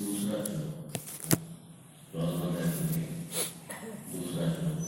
[0.00, 0.76] दूसरा श्लोक
[4.12, 4.78] दूसरा श्लोक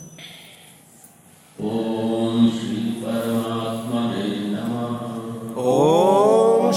[1.72, 5.02] ओम श्री परमात्मने नमः।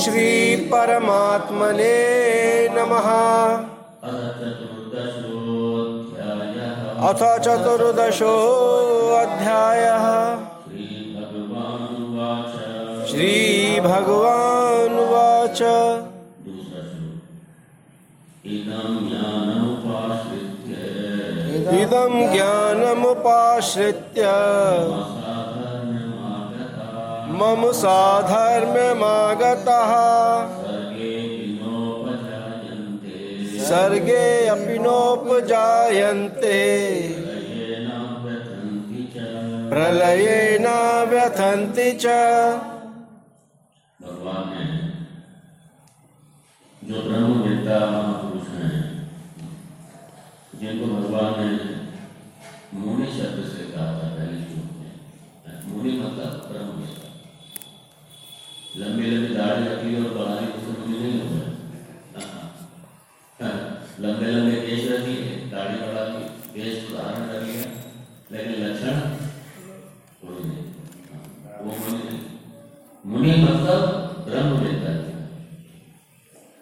[0.04, 1.94] श्री परमात्मने
[2.76, 3.08] नमः
[7.10, 8.16] अथ चतुर्दशोऽध्यायः
[21.82, 24.22] इदं ज्ञानमुपाश्रित्य।
[27.32, 28.86] मम साधर्म्यमागतः।
[33.66, 36.60] सर्गे अपि नोपजायन्ते।
[39.70, 40.68] प्रलये न
[41.10, 42.06] व्यथन्ति च।
[44.02, 44.52] भगवान
[46.84, 48.15] जो महापुरुष हैं
[50.66, 51.50] जिनको भगवान ने
[52.80, 54.94] मुनि शब्द से कहा था, पहले श्लोक में।
[55.66, 57.10] मुनि मतलब ब्रह्मवेत्ता
[58.78, 61.52] लंबी लंबी दाढ़ी रखी और उससे मुनि नहीं हो। गए
[64.00, 65.14] लंबे लंबे केश रखी,
[65.52, 67.64] दाढ़ी बढ़ा ली केश धारण कर लिया।
[68.32, 69.00] लेकिन लक्षण
[70.22, 70.66] कोई नहीं।
[71.62, 72.20] वो मुनि नहीं।
[73.06, 73.80] मुनि मतलब
[74.30, 75.14] ब्रह्मवेत्ता जी।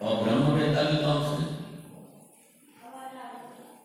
[0.05, 1.32] और ब्रह्मवेत्ता भी कौन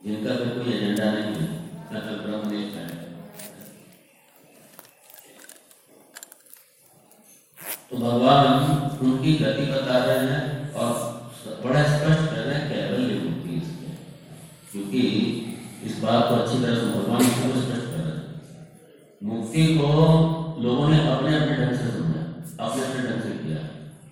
[0.09, 1.47] जिनका फिर कोई एजेंडा नहीं
[1.93, 2.85] न तो ब्रह्मनिष्ठ है।
[7.91, 8.47] तो भगवान
[9.07, 10.93] उनकी गति बता रहे हैं और
[11.65, 13.99] बड़ा स्पष्ट कर रहे हैं कैवल्य मुक्ति इसमें।
[14.73, 15.03] क्योंकि
[15.85, 18.25] इस बात को अच्छी तरह से भगवान इसको स्पष्ट कर रहे हैं।
[19.23, 19.91] मुक्ति को
[20.63, 22.23] लोगों ने अपने अपने ढंग से समझा,
[22.67, 23.61] अपने अपने ढंग से किया।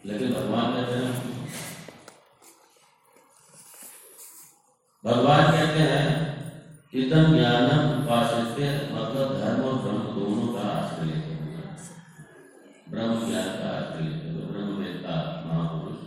[0.06, 1.25] लेकिन भगवान कहते हैं
[5.06, 6.04] भगवान कहते हैं
[7.00, 8.56] इदम ज्ञानम उपासित
[8.92, 11.34] मतलब धर्म और ब्रह्म दोनों का आश्रय लेते
[12.90, 15.14] ब्रह्म ज्ञान का आश्रय लेते हुए ब्रह्मवेत्ता
[15.46, 16.00] महापुरुष।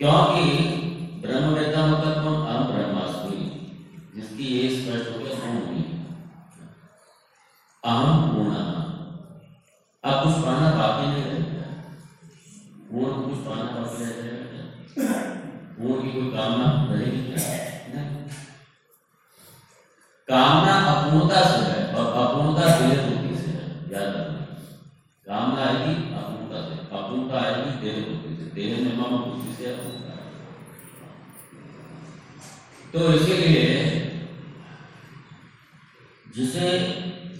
[0.00, 0.44] क्योंकि
[1.24, 3.40] ब्रह्मवेत्ता मतलब कौन हम ब्रह्मास्मि
[4.14, 5.84] जिसकी ये स्पष्ट हो गया हम हुई
[7.82, 8.54] अहम पूर्ण
[10.04, 11.68] अब कुछ पाना बाकी नहीं रह गया
[12.90, 14.44] पूर्ण को कुछ पाना बाकी रह जाएगा
[14.94, 15.30] क्या
[15.78, 17.42] पूर्ण की कोई कामना रहेगी क्या
[17.94, 18.10] नहीं
[20.28, 24.44] कामना अपूर्णता से है और अपूर्णता देह बुद्धि से है याद रखना
[25.26, 30.12] कामना आएगी अपूर्णता से अपूर्णता आएगी देह बुद्धि से देह में मम बुद्धि से अपूर्णता
[32.94, 33.68] तो इसीलिए
[36.36, 36.66] जिसे,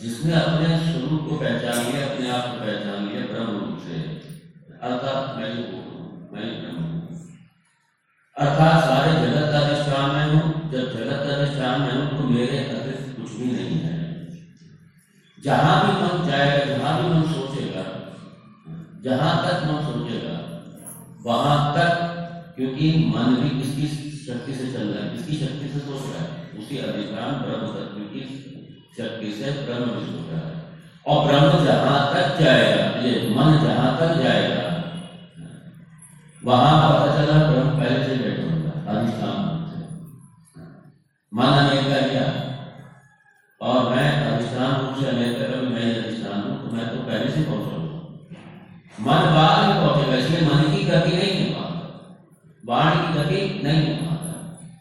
[0.03, 3.99] जिसने अपने स्वरूप को पहचान लिया, अपने आप को पहचान लिया, ब्रह्म रूप से।
[4.83, 7.19] अर्थात मैं ही हूँ, मैं ब्रह्म हूँ।
[8.37, 12.59] अर्थात सारे जगत का अधिष्ठान मैं हूँ, जब जगत का अधिष्ठान मैं हूँ तो मेरे
[12.59, 13.97] अतिरिक्त कुछ भी नहीं है।
[15.39, 17.85] जहाँ भी मन जाएगा, जहाँ भी मन सोचेगा,
[19.05, 20.39] जहाँ तक मन सोचेगा,
[21.21, 21.93] वहाँ तक,
[22.57, 26.29] क्योंकि मन भी किसकी शक्ति से चल रहा है। किसकी शक्ति से सोच रहा है,
[26.59, 28.23] उसी अधिष्ठान ब्रह्म तत्व की
[28.99, 30.55] शक्ति से ब्रह्म भी सोच रहा है।
[31.07, 34.61] और ब्रह्म जहाँ तक जाएगा, ये मन जहाँ तक जाएगा,
[36.43, 39.37] वहाँ पता चला, ब्रह्म पहले से बैठा होगा अधिष्ठान
[41.33, 42.25] मन अनेक कर लिया
[43.61, 47.41] और मैं अधिष्ठान रूप से अनेक कर मैं अधिष्ठान हूँ तो मैं तो पहले से
[47.43, 47.77] पहुँचा
[49.05, 51.63] मन में पहुंचेगा, इसलिए मन की गति नहीं हो
[52.65, 54.02] वाणी की गति नहीं हो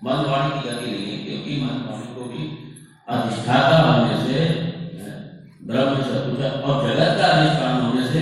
[0.06, 2.44] पाता मन वाणी की गति नहीं है, क्योंकि मन वाणी को भी
[3.08, 4.38] अधिष्ठाता होने से
[5.64, 8.22] ब्रह्म चतुर्थ और जगत का अधिष्ठान होने से,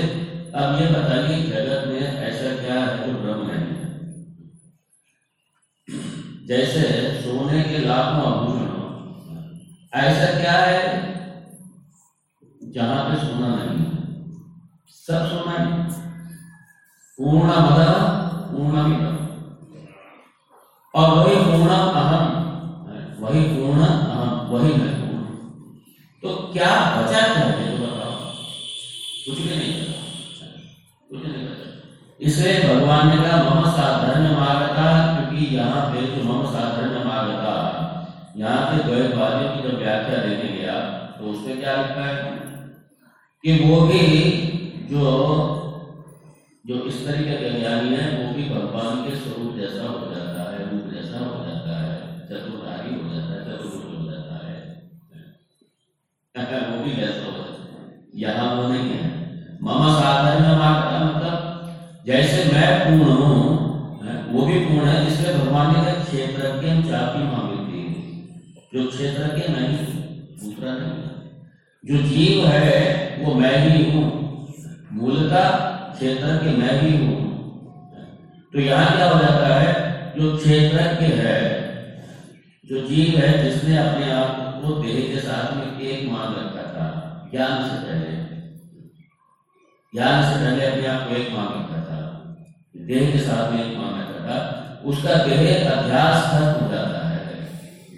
[0.56, 3.88] अब ये बताइए जगत में ऐसा क्या है जो ब्रह्म नहीं है?
[6.47, 6.81] जैसे
[7.22, 8.67] सोने के लाखों आभूषण
[9.94, 10.81] ऐसा क्या है
[12.73, 13.91] जहाँ पे सोना नहीं है?
[14.96, 15.63] सब सोना है
[17.19, 17.79] पूर्ण मद
[18.51, 18.78] पूर्ण
[20.96, 22.26] और वही पूर्ण अहम,
[23.20, 25.24] वही पूर्ण अहम, वही मैं पूर्ण।
[26.22, 28.12] तो क्या बचा क्या है तो बताओ?
[29.26, 30.46] कुछ भी नहीं बचा।
[31.09, 31.68] कुछ नहीं बचा।
[32.20, 37.56] इसलिए भगवान ने कहा, मम साधर्म मागता, क्योंकि यहाँ पे जो मम साधर्म मागता।
[38.38, 40.74] यहाँ पे द्वैतवादियों की जब व्याख्या देने गया
[41.20, 42.40] तो उसमें क्या लिखा है?
[43.44, 44.00] कि वो भी
[44.92, 45.56] जो
[46.68, 50.39] जो इस तरीके के ज्ञानी है, वो भी भगवान के स्वरूप जैसा हो जाता है।
[56.37, 57.31] वो भी हो
[58.55, 59.08] वो नहीं है
[59.64, 60.43] मम साधन
[61.05, 63.59] मतलब जैसे मैं पूर्ण हूँ
[64.34, 65.05] वो भी पूर्ण है
[65.37, 67.84] भगवान ने कहा क्षेत्रज्ञ चापी मांगती
[68.73, 69.85] जो क्षेत्रज्ञ मैं ही
[70.43, 70.99] दूसरा नहीं
[71.84, 74.03] जो जीव है, वो मैं ही हूँ।
[74.91, 75.41] मूलता
[75.96, 77.17] क्षेत्रज्ञ मैं ही हूँ।
[78.53, 79.73] तो यहाँ क्या हो जाता है?
[80.17, 81.40] जो क्षेत्रज्ञ है,
[82.66, 86.85] जो जीव है, जिसने अपने आप को देह के साथ में एक मान रखा था,
[87.32, 88.20] ज्ञान से पहले।
[89.96, 92.00] ज्ञान से पहले अपने आप को एक मान रखा था।
[92.78, 97.20] देह के साथ में एक मान रखा था। उसका देह अभ्यास खत्म हो जाता है।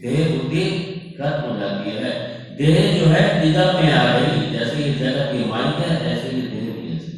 [0.02, 0.66] देह बुद्धि
[1.19, 5.46] खत्म हो जाती है। देह जो है निगम में आ गई, जैसे ये जगत की
[5.46, 7.12] माइक है, ऐसे ये देह भी ऐसे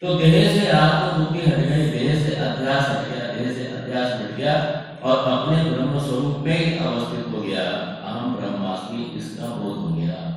[0.00, 4.20] तो देह से आत्म बुद्धि हट गई, देह से अध्यास हट गया, देह से अध्यास
[4.20, 7.70] हट गया। और अपने ब्रह्म स्वरूप में अवस्थित हो गया।
[8.06, 10.30] अहम ब्रह्मास्मि इसका बोध हो गया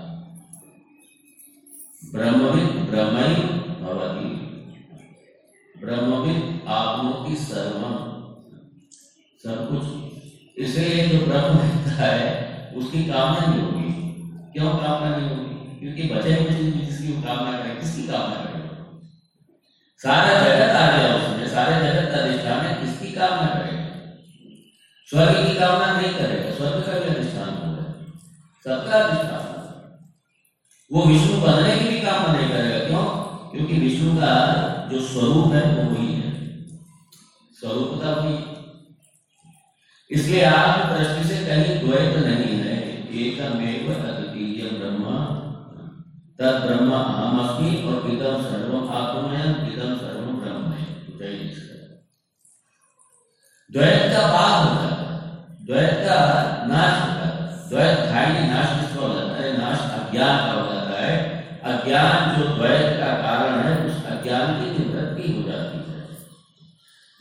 [2.15, 3.33] ब्रह्मविद ब्रह्मई
[3.81, 4.29] भवति।
[5.85, 8.13] ब्रह्मविद आपनोति सर्वम।
[9.43, 10.13] सब कुछ।
[10.57, 13.93] इसलिए जो ब्रह्म रहता है, उसकी कामना नहीं होगी।
[14.53, 15.79] क्यों कामना नहीं होगी?
[15.79, 18.69] क्योंकि बचे हुए जिसकी कामना करे, किसकी कामना करे?
[19.97, 23.72] सारा जगत आ गया उसमें, सारे जगत का अधिष्ठान है किसकी कामना करेगा
[25.13, 27.83] स्वर्ग की कामना नहीं करेगा, स्वर्ग का भी अधिष्ठान होगा।
[28.63, 30.09] सबका अधिष्ठान होगा।
[30.93, 33.03] वो विष्णु बनने की भी कामना नहीं करेगा, क्यों?
[33.51, 34.31] क्योंकि विष्णु का
[34.91, 36.31] जो स्वरूप है, वो वही है।
[37.53, 38.53] स्वरूपता वही
[40.11, 42.77] इसलिए आप दृष्टि से कहीं द्वैत नहीं है।
[43.09, 45.03] एकमेव अद्वितीय ब्रह्म।
[46.39, 50.83] तद ब्रह्म अहम अस्मि और इदम सर्वम आत्मय इदम सर्वम ब्रह्म है
[53.71, 54.92] द्वैत का पाप होता है।
[55.63, 56.15] द्वैत का
[56.67, 57.35] नाश होता है।
[57.69, 59.51] द्वैत खाई नाश हो जाता है?
[59.57, 61.13] नाश अज्ञान का हो जाता है।
[61.63, 66.01] अज्ञान जो द्वैत का कारण है, उस अज्ञान की निवृत्ति हो जाती है।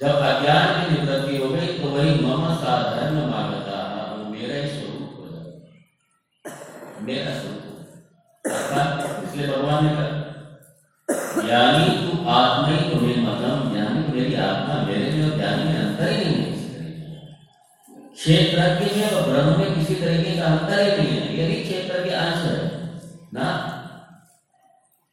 [0.01, 5.27] जब अज्ञान की निवृत्ति हो गई तो वही मम साधर्म वो मेरा ही स्वरूप हो
[5.27, 5.51] जाता
[7.03, 7.69] मेरा स्वरूप
[9.25, 10.09] इसलिए भगवान ने कहा,
[11.41, 11.87] ज्ञानी
[18.23, 22.11] क्षेत्रज्ञ में और ब्रह्म में किसी तरीके का अंतर ही नहीं है। यदि क्षेत्र के
[22.17, 22.59] अंश है,
[23.35, 23.47] ना?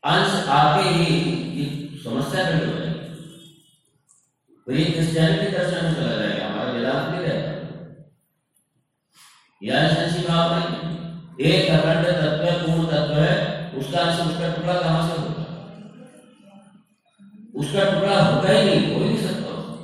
[0.04, 1.16] अंश आते ही
[2.04, 3.00] समस्या खड़ी हो जाएगी।
[4.68, 7.54] तो ये क्रिश्चियनिटी दर्शन में चला जाएगा, हमारा वेदांत नहीं रहेगा
[9.62, 10.72] यह ऐसी भाव नहीं
[11.50, 13.36] एक अखंड तत्व पूर्ण तत्व है,
[13.80, 15.46] उसका अंश उसका टुकड़ा कहाँ से होगा?
[17.56, 19.76] उसका टुकड़ा होता ही नहीं हो ही नहीं सकता उसका।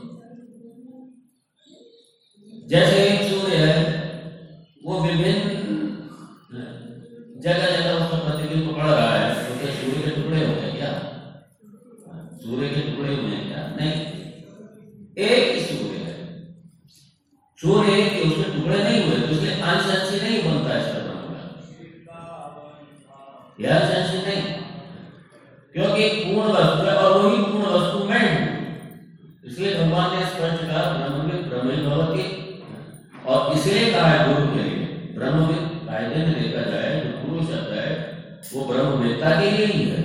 [2.65, 3.73] जैसे एक सूर्य है,
[4.85, 5.63] वो विभिन्न,
[7.45, 10.91] जगह जगह उसका प्रतिबिंब पड़ रहा है तो क्या सूर्य के टुकड़े हो गए क्या?
[12.43, 13.61] सूर्य के टुकड़े हुए हैं क्या?
[13.79, 13.95] नहीं।
[15.25, 16.13] एक ही सूर्य है।
[17.59, 21.43] सूर्य एक ही उसके टुकड़े नहीं हुए तो इसलिए अंश अंश नहीं बनता बना
[23.59, 24.41] यह अंश अंश नहीं
[25.75, 28.43] क्योंकि पूर्ण वस्तु है और वही पूर्ण वस्तु मैं हूँ
[29.45, 32.25] इसलिए भगवान ने स्पष्ट कहा ब्रह्म में ब्रह्म भवती
[33.33, 34.85] और इसलिए कहा है गुरु के लिए
[35.15, 37.87] ब्रह्म में कायदे में देखा जाए जो गुरु शब्द है
[38.53, 40.01] वो ब्रह्मवेत्ता के लिए ही है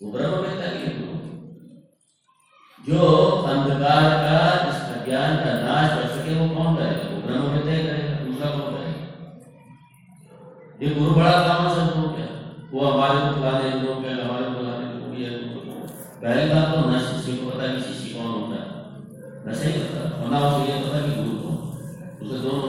[0.00, 1.26] वो ब्रह्मवेत्ता के लिए गुरु है।
[2.80, 3.00] जो
[3.54, 8.14] अंधकार का इस अज्ञान का नाश कर सके वो कौन करेगा वो ब्रह्मवेत्ता ही करेगा
[8.24, 9.06] दूसरा कौन करेगा
[10.82, 12.26] ये गुरु बड़ा काम सबको क्या?
[12.72, 15.28] वो हमारे को बुला दे लोग क्या हमारे को बुला दे लोग ये।
[16.22, 18.66] पहली बात तो न शिष्य को पता कि शिष्य कौन होता है।
[19.46, 21.56] न सही पता, होना उसे ये पता कि गुरु कौन
[22.22, 22.67] उसे दोनों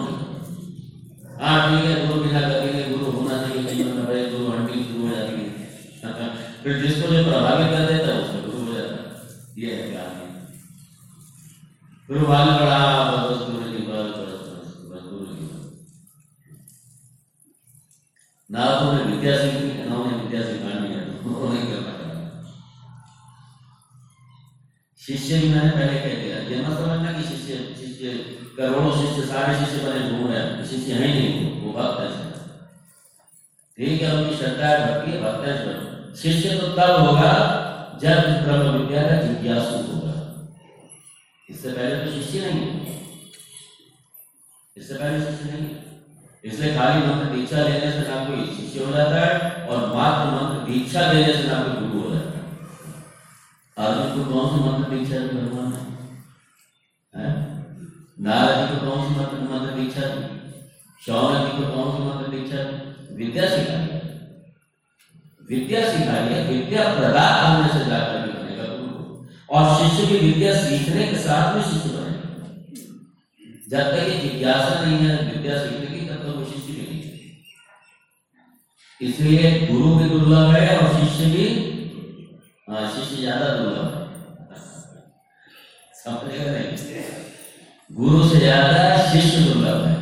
[87.99, 89.95] गुरु से ज़्यादा शिष्य तो दुर्लभ है।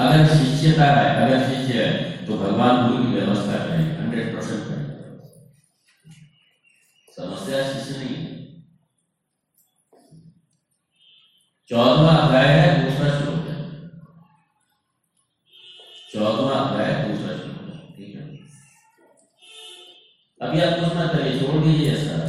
[0.00, 4.94] अगर शिष्यता है, अगर शिष्य है तो भगवान गुरु की व्यवस्था करेंगे हंड्रेड परसेंट करेंगे
[7.16, 8.28] समस्या शिष्य नहीं है।
[11.70, 13.56] चौदवा अध्याय है, दूसरा श्लोक है।
[16.12, 18.22] चौथा अध्याय, दूसरा श्लोक है। ठीक है।
[20.40, 22.28] अभी आप कुछ करिए, छोड़ दीजिए सारा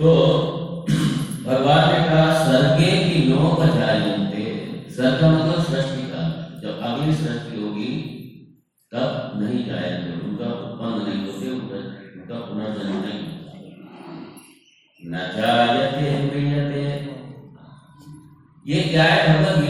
[0.00, 0.86] तो
[1.46, 4.44] भगवान ने कहा सर्गे की लोक जायते
[4.90, 6.22] सर्ग मतलब सृष्टि का।
[6.62, 7.92] जब अगली सृष्टि होगी,
[8.92, 13.52] तब नहीं जाएँगे उनका उत्पन्न नहीं होते, उनका पुनर्जन्म नहीं होता।
[15.04, 16.30] न जायते
[18.66, 19.44] ये क्या है?
[19.44, 19.69] भगवत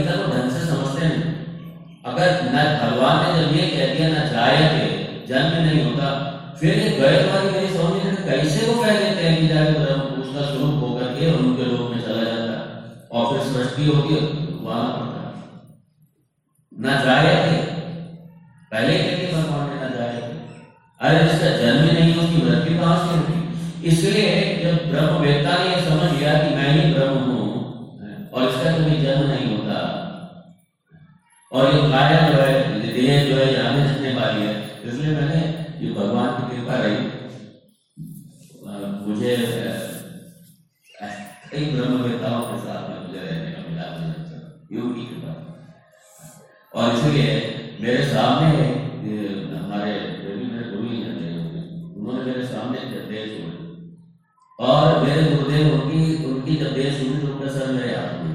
[55.10, 58.34] मेरे गुरुदेव होगी, उनकी जब देह सुनी तो उनका सर मेरे हाथ में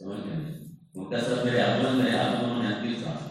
[0.00, 0.40] समझ गए?
[0.96, 3.22] उनका सर मेरे हाथ में, मेरे हाथ में उन्होंने अंतिम सांस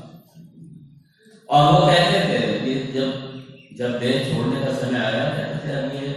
[1.50, 3.10] और वो कहते थे कि जब
[3.78, 6.08] जब देह छोड़ने का समय आया, कहते थे, अब ये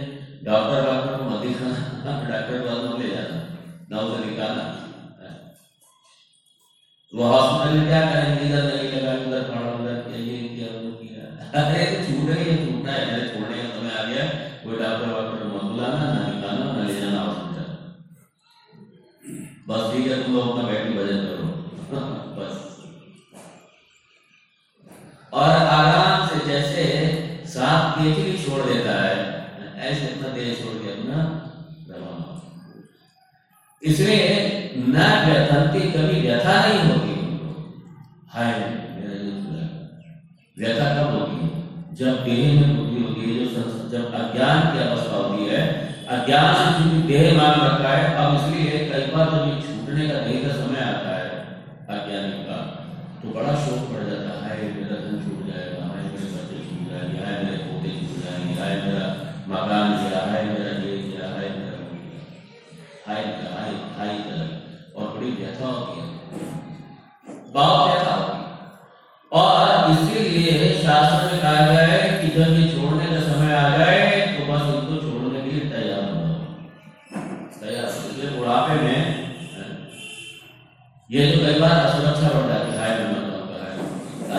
[0.45, 3.37] डॉक्टर वाक्टर को मत दिखाना डॉक्टर के पास ले जाना
[3.91, 4.63] ना उसे निकालना।
[7.13, 11.23] वो हॉस्पिटल में क्या करेंगे इधर नहीं लगा, उधर पड़ा, उधर ये क्या, वो किया।
[11.61, 11.85] अरे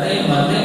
[0.03, 0.62] मरने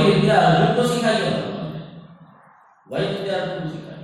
[0.00, 1.32] वही विद्या अर्जुन को सिखाई है
[2.86, 3.98] वही विद्या अर्जुन को सिखाई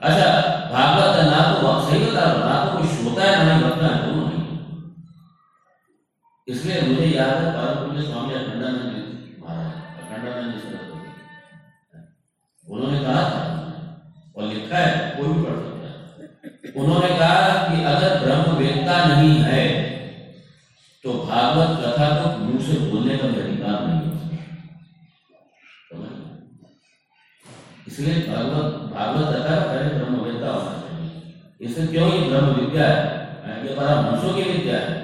[0.00, 0.26] अच्छा
[0.72, 2.24] भागवत ना तो सही ना
[2.64, 3.60] तो है ना ही
[4.02, 4.44] दोनों नहीं
[6.48, 9.00] इसलिए मुझे याद है स्वामी अखंडानंद जी
[9.40, 10.66] महाराज अखंडानंद जी
[12.66, 13.42] उन्होंने कहा था
[14.36, 19.36] और लिखा है कोई भी पढ़ सकता है उन्होंने कहा कि अगर ब्रह्म वेदता नहीं
[19.42, 19.64] है
[21.04, 24.38] तो भागवत कथा को मुँह से बोलने का भी अधिकार नहीं है
[25.90, 26.08] समझ?
[27.86, 31.10] इसलिए भागवत भागवत कथा का पहले ब्रह्म वेदता होना चाहिए
[31.60, 32.08] इससे क्यों
[32.76, 34.95] ये ब्रह्म विद्या है ये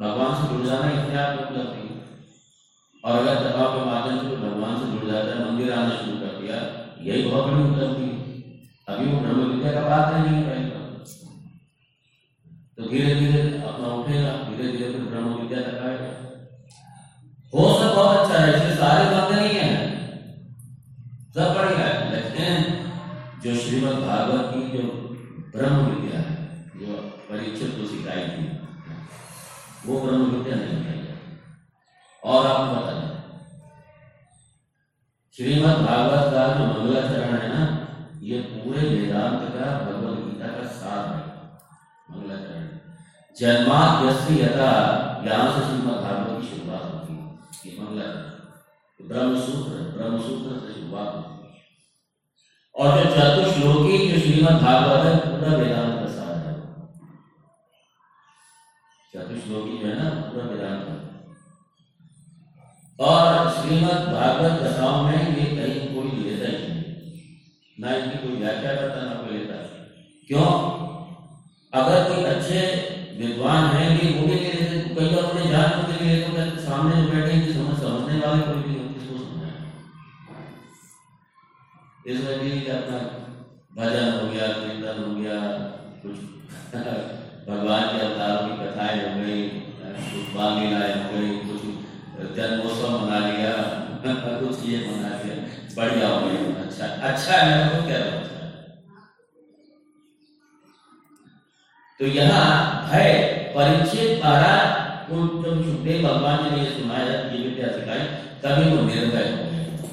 [0.00, 1.92] भगवान से जुड़ जाना इतने आप में उपलब्धि है?
[3.04, 6.40] और अगर दबाव के माध्यम से भगवान से जुड़ जाता है, मंदिर आना शुरू कर
[6.40, 6.56] दिया,
[7.02, 8.22] यही बहुत बड़ी उपलब्धि है।
[8.88, 11.06] अभी वो ब्रह्म विद्या का बात नहीं है पहले बात।
[12.76, 16.12] तो धीरे धीरे अपना उठेगा धीरे धीरे फिर ब्रह्म विद्या तक आएगा।
[17.54, 19.92] हो सब बहुत अच्छा है, इसलिए सारे बंद नहीं है।
[21.34, 22.82] सब बढ़िया है। लेकिन
[23.44, 24.82] जो श्रीमद भागवत की जो
[25.56, 26.92] ब्रह्म विद्या है जो
[27.30, 28.62] परीक्षित को सिखाई थी
[29.86, 31.38] वो ब्रह्म विद्या नहीं जाती
[32.24, 33.12] और आपको बता दें
[35.36, 37.88] श्रीमद् भागवत का जो मंगलाचरण है ना,
[38.20, 41.26] ये पूरे वेदांत का, भगवत गीता का सार है।
[42.10, 42.68] मंगलाचरण।
[43.38, 44.70] जन्माद्यस्य यथा
[45.26, 50.80] यहाँ से श्रीमद भागवत की शुरुआत होती है। ये मंगलाचरण। ब्रह्म सूत्र ब्रह्म सूत्र से
[50.80, 51.64] शुरुआत होती है।
[52.74, 56.52] और जो चतुश्लोकी जो श्रीमद भागवत है, पूरा वेदांत का सार है
[59.52, 60.94] चतुश्लोकी जो है ना पूरा वेदांत का
[63.06, 66.84] और श्रीमद् भागवत कथाओं में ये कहीं कोई लेता ही नहीं।
[67.80, 69.56] ना इनकी कोई व्याख्या करता, ना कोई लेता।
[70.28, 70.48] क्यों?
[71.72, 72.60] अगर कोई अच्छे
[73.18, 77.08] विद्वान है भी वो भी तो कई बार उन्हें जान के हैं तो सामने जो
[77.08, 79.56] बैठे हैं समझ समझने वाले कोई भी नहीं किसको समझाए।
[82.06, 82.98] इसमें भी अपना
[83.76, 85.36] भजन हो गया, कीर्तन हो गया,
[86.04, 89.48] कुछ भगवान के अवतारों की कथाएँ हो गई,
[90.12, 91.62] कुछ लीलाएँ हो गई, कुछ
[92.36, 93.52] जन्मोत्सव मना लिया,
[94.46, 95.36] कुछ ये मना लिया।
[95.76, 98.50] बढ़िया हो गया अच्छा। अच्छा है तो रहा अच्छा है।
[102.00, 107.68] तो यहाँ है परीक्षित महाराज को जब सुखदेव भगवान जी ने ये सुनाया, ये विद्या
[107.68, 107.98] सिखाई,
[108.42, 109.88] तभी वो निर्भय हो गए।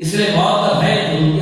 [0.00, 0.32] इसलिए
[0.68, 1.35] का भय जो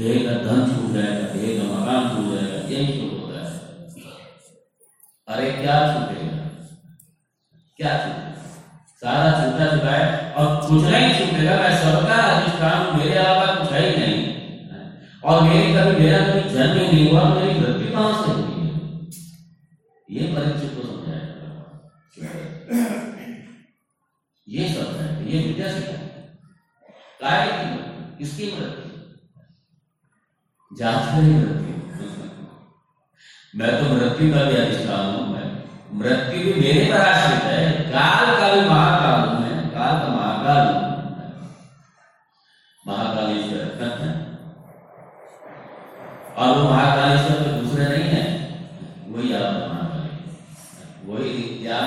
[0.00, 3.48] देह का धन छूट जाएगा, देह का मकान छूट जाएगा, यही तो होता है।
[5.28, 6.36] अरे क्या छूटेगा?
[7.78, 8.44] क्या छूटेगा?
[9.02, 9.92] सारा छूटा चुका
[31.14, 31.34] नहीं
[33.56, 35.46] मैं तो मृत्यु का भी अधिष्ठान हूँ, मैं
[36.00, 37.60] मृत्यु भी मेरे पर आश्रित है।
[37.92, 40.88] काल का भी महाकाल हूँ मैं, काल का महाकाल हूँ
[42.86, 43.62] महाकालेश्वर
[46.36, 46.64] और वो
[47.40, 48.22] तो दूसरे नहीं है,
[49.08, 49.54] वही आप
[51.06, 51.28] वही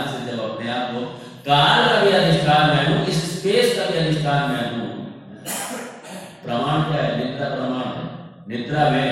[0.09, 0.99] से जब अपने आप को
[1.45, 4.87] काल का भी अधिष्ठान मैं हूँ स्पेस का भी अधिष्ठान मैं हूँ।
[6.43, 7.11] प्रमाण क्या है?
[7.17, 8.03] निद्रा प्रमाण है।
[8.47, 9.05] निद्रा में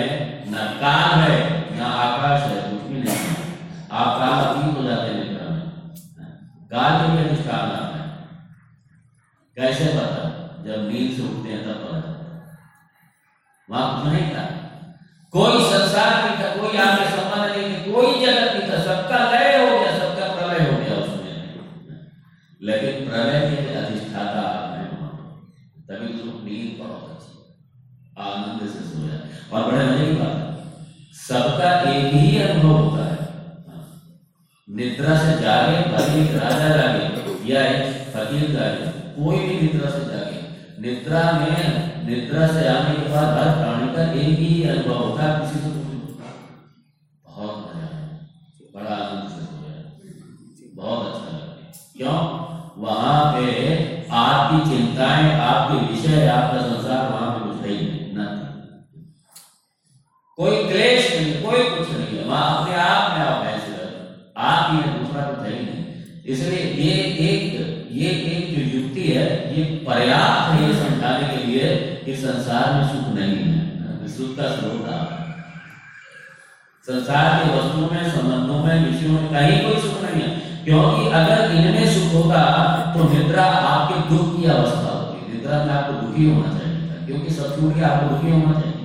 [83.01, 87.55] तो निद्रा आपके दुख की अवस्था होती निद्रा में आपको दुखी होना चाहिए, क्योंकि सब
[87.55, 88.79] छूट के आपको दुखी होना चाहिए।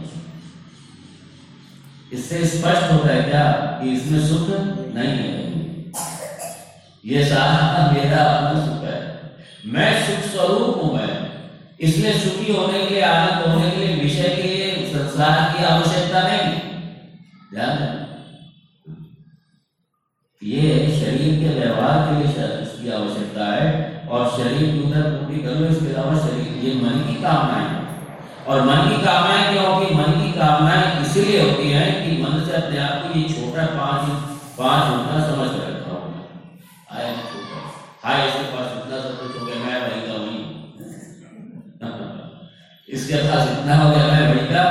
[2.13, 3.43] इससे स्पष्ट होता है क्या
[3.81, 4.47] कि इसमें सुख
[4.95, 5.33] नहीं है?
[7.05, 9.01] ये सारा मेरा अपना सुख है।
[9.73, 11.15] मैं सुख स्वरूप हूँ मैं।
[11.81, 16.23] इसलिए सुखी होने के लिए, आनंद होने के लिए, विषय के लिए, संसार की आवश्यकता
[16.29, 16.49] नहीं।
[17.53, 18.05] ध्यान
[20.43, 20.63] ये
[20.97, 25.69] शरीर के व्यवहार के लिए इसकी आवश्यकता है। और शरीर की उधर पूरी कर लो
[25.69, 27.85] इसके अलावा शरीर ये मन की कामनाएँ। हैं।
[28.47, 32.53] और मन की कामनाएँ क्यों होती मन की कामनाएँ इसीलिए होती हैं कि मन से
[32.57, 34.03] अपने आप को ये छोटा पाँच
[34.59, 36.25] पाँच उतना समझ कर रखा हूँ मैं।
[36.93, 37.59] आया मैं छोटा।
[38.05, 40.39] हाय इसके पास इतना सब कुछ हो गया, मैं वही का वही
[42.89, 44.65] इसके पास इतना हो गया, मैं वही का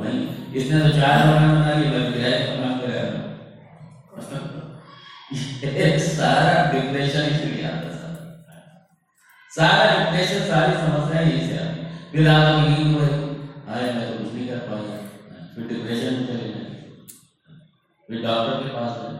[0.00, 0.18] वही
[0.58, 2.86] इसने तो चार मकान बना लिए, मैं किराए का काम कर
[5.98, 7.95] सारा डिप्रेशन इसलिए आता है
[9.56, 11.58] सारा डिप्रेशन सारी समस्याएँ यही से
[12.12, 13.20] फिर आप नींद हो रही
[13.74, 14.96] अरे मैं तो कुछ नहीं कर पाऊँगा
[15.54, 16.64] फिर डिप्रेशन में चले गए।
[18.08, 19.14] फिर डॉक्टर के पास गए।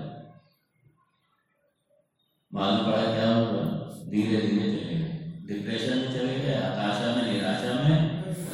[2.53, 3.63] मालूम पड़ा क्या होगा
[4.11, 5.11] धीरे धीरे चले गए।
[5.49, 7.97] डिप्रेशन में चले गए हताशा में, निराशा में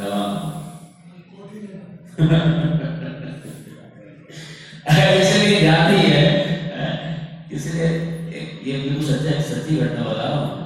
[0.01, 0.41] रवाना
[5.19, 6.01] इसलिए ध्यान ही?
[7.57, 7.87] इसलिए
[8.65, 10.62] ये बिल्कुल सच्चा, सच्ची घटना बता रहा हूँ।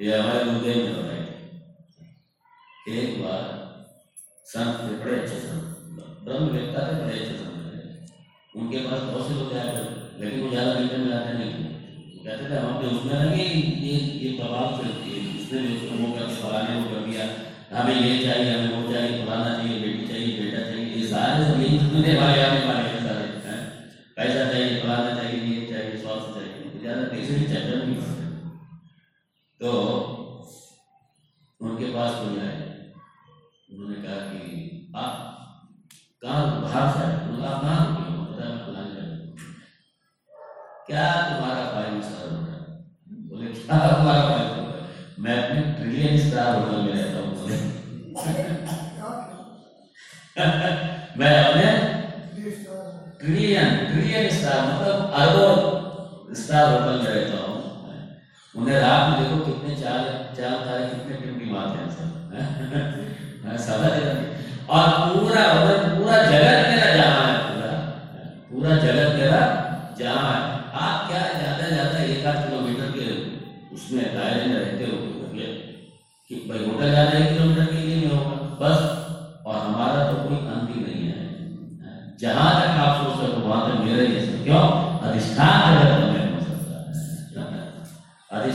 [0.00, 3.42] हमारे गुरुदेव ने बताई थी। एक बार
[4.46, 5.64] संत थे, बड़े अच्छे संत
[6.24, 7.48] ब्रह्म वेत्ता थे, बड़े अच्छे संत
[8.54, 11.52] उनके पास बहुत से लोग आया करते लेकिन वो ज़्यादा मिलते मिलाते नहीं
[12.24, 13.44] कहते थे, हम अपने उसमें लगे
[13.84, 17.24] ये ये प्रभाव चलती है इसने भी उसको वो कर, फलाने वो कर दिया।
[17.72, 21.60] हमें ये चाहिए, हमें वो चाहिए, फलाना चाहिए, बेटी चाहिए, बेटा चाहिए। ये सारे सब
[21.62, 23.24] यही सुनने वाले आने वाले हैं सारे
[24.16, 28.19] पैसा चाहिए, फलाना चाहिए, ये चाहिए, स्वास्थ्य चाहिए। ज़्यादा भी चक्कर नहीं
[29.60, 29.70] तो
[31.60, 32.58] उनके पास कोई आए
[33.70, 34.38] उन्होंने कहा कि
[34.96, 35.14] आप
[36.22, 37.12] कहाँ बाहर से आए?
[37.24, 39.06] उन्होंने आप कहाँ रुके हो बताया मैं जगह
[40.86, 42.58] क्या तुम्हारा फाइव स्टार होटल
[43.28, 47.58] बोले, क्या तुम्हारा फाइव होटल मैं अपने ट्रिलियन स्टार होटल में रहता हूँ, बोले।
[51.20, 51.68] मैं अपने
[53.20, 57.49] ट्रिलियन ट्रिलियन स्टार मतलब अरबों स्टार होटल में रहता हूँ।
[58.54, 59.98] उन्हें रात में देखो कितने चार
[60.36, 62.08] चार तारे कितने पिंडी मारते हैं सब
[63.66, 64.18] सादा जगत
[64.70, 67.70] और पूरा उधर पूरा जगत मेरा जहाँ है, पूरा।
[68.50, 69.40] पूरा जगत मेरा
[70.00, 70.40] जहाँ है।
[70.82, 73.06] आप क्या जाता जाता एक आध किलोमीटर के
[73.74, 75.50] उसमें दायरे में रहते हो मतलब
[76.30, 78.80] कि भाई होटल जाना एक किलोमीटर के लिए नहीं होगा। बस।
[79.46, 81.18] और हमारा तो कोई अंत ही नहीं है।
[82.20, 84.64] जहाँ तक आप सोच रहे हो, वहाँ तक मेरा ही है। क्यों?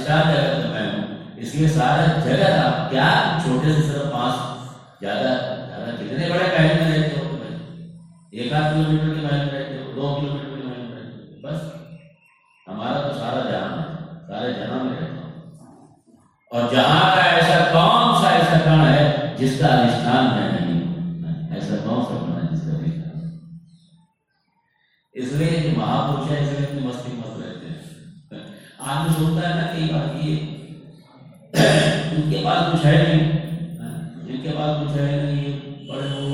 [0.06, 1.04] अधिष्ठान जगत में हूँ
[1.42, 3.08] इसलिए सारा जगत आप क्या
[3.46, 4.36] छोटे से सिर्फ़ पाँच,
[5.00, 5.32] ज़्यादा
[5.66, 7.54] ज़्यादा कितने बड़े महल में रहते हो भाई
[8.40, 11.42] एक आध किलोमीटर के महल में रहते हो, दो किलोमीटर के महल में रहते हो।
[11.46, 11.60] बस,
[12.68, 13.86] हमारा तो सारा जहाँ है,
[14.30, 15.34] सारे जहाँ में रहता हूँ।
[16.52, 20.80] और जहाँ का ऐसा कौन सा ऐसा कण है जिसका अधिष्ठान मैं नहीं
[21.58, 23.18] ऐसा कौन सा कण है जिसका अधिष्ठान?
[25.16, 27.65] इसलिए महापुरुष है, इसलिए मस्ती मस्त रहते हैं।
[28.86, 30.34] आदमी सोचता है ना कई बार, ये
[32.18, 33.24] उनके पास कुछ है नहीं।
[34.28, 35.52] जिनके पास कुछ है नहीं, ये
[35.90, 36.34] बड़े लोग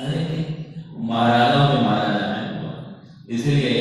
[0.00, 0.20] अरे,
[1.08, 2.38] महाराजाओं के महाराजा है
[3.36, 3.79] इसीलिए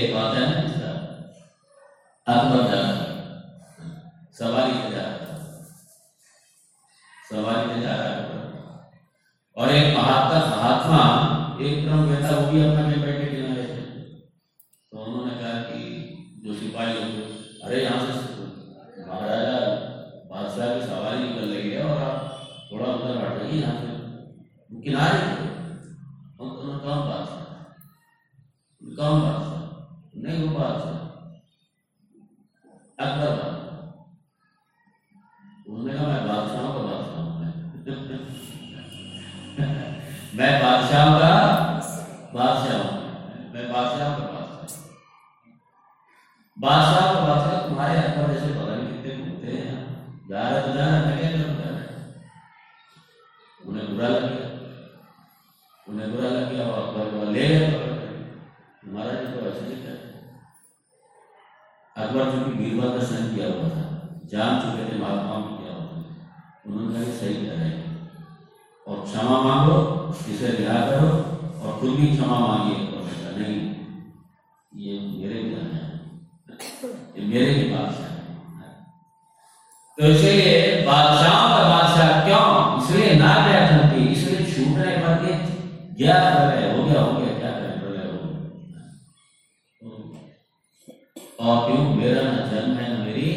[91.40, 91.84] और क्यों?
[91.96, 93.30] मेरा न जन्म है न मेरी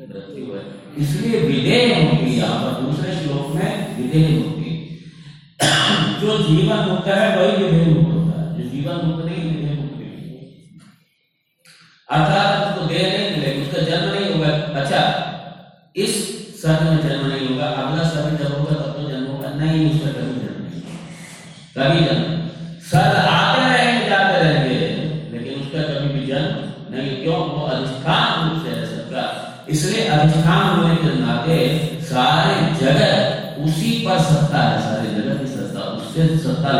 [0.00, 0.62] मृत्यु है।
[0.98, 4.70] इसलिए विदेह मुक्ति यहाँ पर। दूसरे श्लोक में विदेह मुक्ति
[6.20, 9.94] जो जीवन मुक्त है, वही विदेह मुक्त होता है। जो जीवन मुक्त नहीं विदेह मुक्त
[9.94, 10.36] नहीं।
[12.10, 14.48] अर्थात उसको देह नहीं मिलेगी उसका जन्म नहीं होगा।
[14.80, 15.00] अच्छा
[15.96, 16.12] इस
[16.62, 20.10] सर्ग में जन्म नहीं होगा। अगला सर्ग जब होगा, तब तो जन्म होगा। नहीं, उसका
[20.12, 20.82] कभी जन्म नहीं।
[21.78, 22.29] कभी जन्म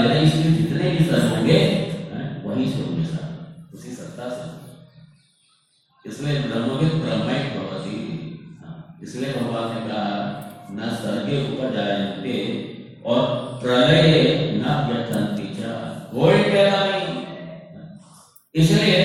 [0.00, 1.58] सत्ता ले रहे हैं इसलिए जितने भी सर्ग होंगे
[2.44, 4.48] वहीं होंगे सारे उसी सत्ता से
[6.04, 7.98] इसलिए ब्रह्मविद ब्रह्मिक भवति
[8.60, 10.06] हाँ, इसलिए भगवान ने कहा
[10.72, 12.36] न सर्गे ऊपर जायन्ते
[13.06, 13.20] और
[13.62, 14.00] प्रलय
[14.56, 15.48] न व्यथंति
[16.12, 17.18] कोई कहना नहीं
[18.54, 18.96] इसलिए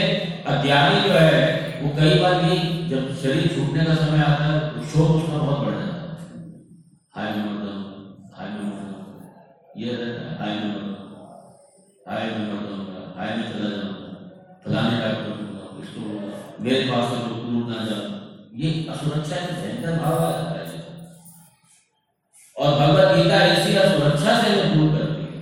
[0.48, 1.44] अज्ञानी जो है
[1.82, 2.58] वो कई बार भी
[2.90, 5.95] जब शरीर छूटने का समय आता है तो शोक उसका बहुत बढ़ जाता है
[12.16, 12.58] हाय मैं
[13.16, 15.08] हाय मैं चला जाऊँगा फलाने
[15.80, 16.04] इसको
[16.64, 17.98] मेरे पास से लोग दूर ना
[18.60, 20.84] ये असुरक्षा का भयंकर भाव आ जाता है
[22.58, 25.42] और भगवत गीता इसी असुरक्षा से दूर करती है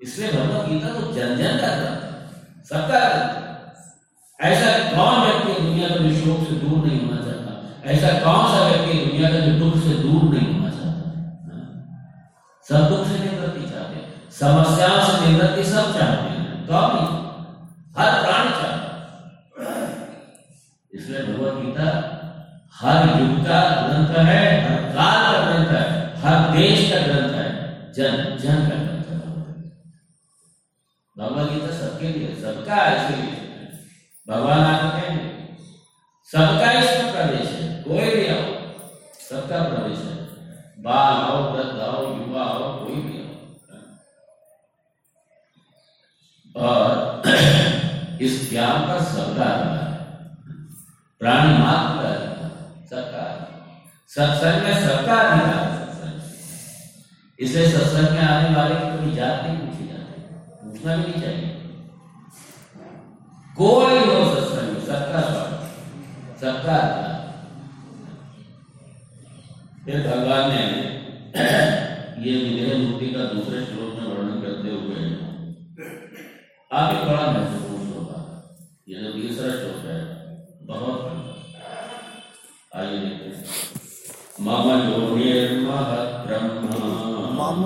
[0.00, 6.48] इसलिए भगवत गीता तो जन जन का ग्रंथ सबका ग्रंथ ऐसा कौन व्यक्ति दुनिया शोक
[6.48, 10.70] से दूर नहीं होना चाहता ऐसा कौन सा व्यक्ति दुनिया दुख से दूर नहीं होना
[10.70, 11.62] चाहता?
[12.66, 13.41] सब दुख से निवृत्ति चाहते हैं
[14.40, 17.20] समस्याओं से निवृत्ति सब चाहते हैं। कौन नहीं
[17.96, 19.72] हर प्राणी चाहता है
[20.92, 21.88] इसलिए भगवत गीता
[22.80, 25.82] हर युग का ग्रंथ है हर काल का ग्रंथ है
[26.22, 27.46] हर देश का ग्रंथ है
[27.96, 29.18] जन जन का ग्रंथ है
[31.16, 33.30] भगवत गीता सबके लिए सबका है इसलिए
[34.28, 35.30] भगवान आके कहेंगे
[36.30, 38.44] सबका इसमें प्रवेश है कोई भी आओ
[39.28, 40.16] सबका प्रवेश है
[40.82, 43.30] बाल आओ वृद्ध आओ युवा आओ कोई भी आओ
[46.56, 47.22] और
[48.22, 50.00] इस ज्ञान पर सबका अधिकार है
[51.20, 52.50] प्राणी मात्र का अधिकार
[52.90, 53.24] सबका
[54.22, 55.70] सत्संग में सबका अधिकार
[57.38, 60.20] इसलिए सत्संग में आने वाले की कोई जात नहीं पूछी जाती।
[60.64, 61.48] पूछना भी नहीं चाहिए।
[63.56, 65.22] कोई हो सत्संग सबका
[66.42, 67.10] सबका अधिकार।
[69.84, 70.62] फिर भगवान ने
[72.24, 75.00] ये विदेह मुक्ति का दूसरे श्लोक में वर्णन करते हुए
[76.72, 77.51] आगे बड़ा महत्वपूर्ण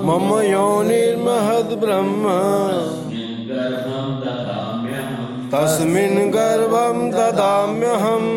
[0.07, 2.25] मम योनिर्महद् ब्रह्म।
[5.51, 8.31] तस्मिन् गर्भं ददाम्यहम्।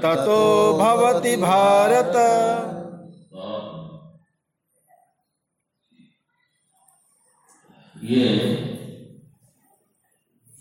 [0.01, 0.41] ततो
[0.77, 2.13] भवति भारत।
[8.03, 8.27] ये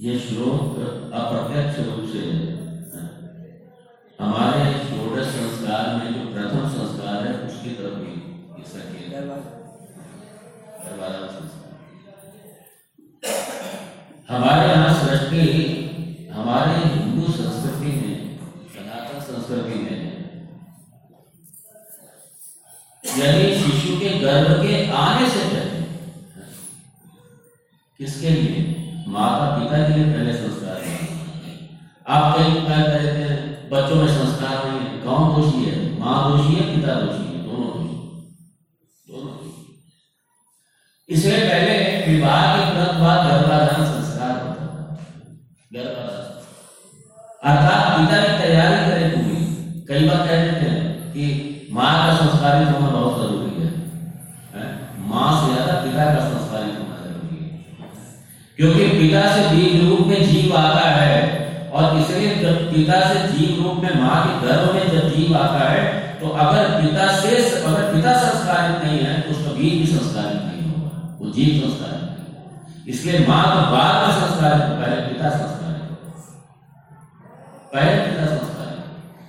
[0.01, 0.96] ये श्लोक
[28.27, 28.61] किसके लिए
[29.09, 30.79] माता पिता के लिए पहले संस्कार
[32.07, 33.27] आप कई कह रहे थे
[33.71, 37.69] बच्चों में संस्कार नहीं है कौन दोषी है, माँ दोषी है, पिता दोषी है, दोनों
[37.75, 37.95] दोषी
[39.07, 39.33] दोनों
[41.09, 41.75] इसलिए पहले
[42.07, 44.83] विवाह के तुरंत बाद गर्भाधान संस्कार होता था
[45.73, 46.25] गर्भाधान।
[47.51, 47.86] अर्थात
[71.37, 75.97] जीव संस्कारित नहीं होगा। इसलिए माँ तो बाद में संस्कारित हो, पहले पिता संस्कारित हो।
[77.73, 78.81] पहले पिता संस्कारित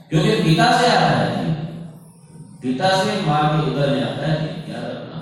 [0.09, 1.53] क्योंकि पिता से आता है जीव।
[2.61, 4.35] पिता से माँ के उदर में आता है
[4.69, 5.17] याद रखना।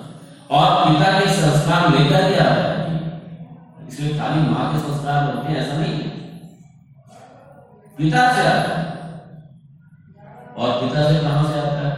[0.52, 2.74] और पिता के संस्कार लेकर के आता है
[3.88, 6.10] इसलिए खाली माँ के संस्कार होते हैं, ऐसा नहीं है।
[7.98, 8.84] पिता से आता है।
[10.56, 11.94] और पिता से कहाँ से आता है?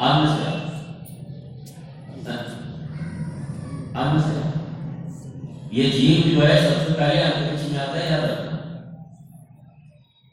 [0.00, 0.70] अन्न से आता है
[3.94, 4.60] अन्न से आता है।
[5.72, 8.56] ये जीव जो है सबसे पहले अंतरिक्ष में आता है याद रखना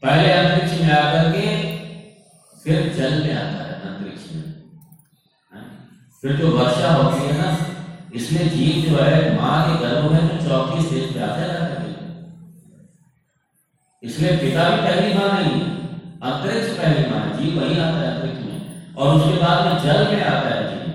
[0.04, 1.44] पहले अंतरिक्ष में आकर के
[2.64, 4.44] फिर जल में आता है अंतरिक्ष में।
[5.52, 5.64] हाँ?
[6.22, 7.50] फिर जो वर्षा होती है ना
[8.16, 11.48] इसलिए जीव जो है माँ के गर्भ में जो स्टेज पे आता है
[14.04, 15.66] इसलिए पिता भी पहली माँ नहीं है
[16.28, 20.24] अंतरिक्ष पहली माँ जीव वही आता है अंतरिक्ष में। और उसके बाद में जल में
[20.24, 20.86] आता है जीव।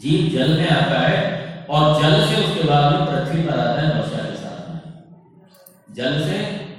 [0.00, 1.41] जीव जल में आता है
[1.72, 4.80] और जल से उसके बाद में पृथ्वी पर आता है वर्षा के साथ में।
[5.96, 6.38] जल से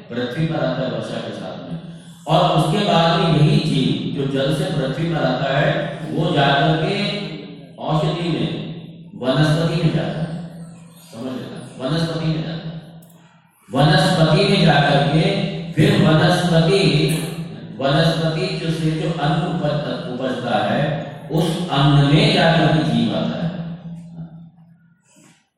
[0.10, 1.80] पृथ्वी पर आता है वर्षा के साथ में।
[2.28, 6.86] और उसके बाद में यही जीव जो जल से पृथ्वी पर आता है, वो जाकर
[6.86, 7.10] के
[7.76, 8.64] औषधि में,
[9.16, 10.66] वनस्पति में जाता है।
[11.12, 11.42] समझ
[11.82, 12.82] वनस्पति में जाता है।
[13.74, 17.20] वनस्पति में जाकर के फिर वनस्पति
[17.80, 22.93] वनस्पति जो से जो अन्न उपज- उपजता है, उस अन्न में जाकर के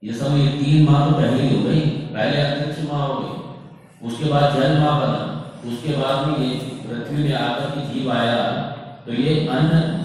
[0.05, 4.07] ये सब ये तीन माह तो पहले ही हो गई। पहले अंतरिक्ष माह हो गई।
[4.07, 8.41] उसके बाद जल माह बना। उसके बाद में ये पृथ्वी में आकर के जीव आया।
[9.05, 10.01] तो ये अन्न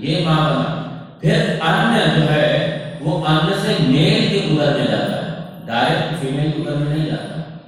[0.00, 0.86] ये माह बना।
[1.22, 6.52] फिर अन्न जो है, वो अन्न से मेल के उदर में जाता है। डायरेक्ट फीमेल
[6.52, 7.60] के उदर में नहीं जाता।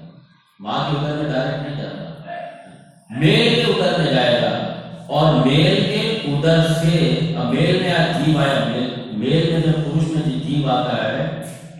[0.61, 2.25] माँ के उदर में डायरेक्ट नहीं जाता।
[3.13, 4.49] मेल के उदर में जाएगा।
[5.11, 6.91] और मेल के उदर से
[7.39, 11.27] मेल में आज जीव आया, मेल। मेल में जब पुरुष में जीव आता है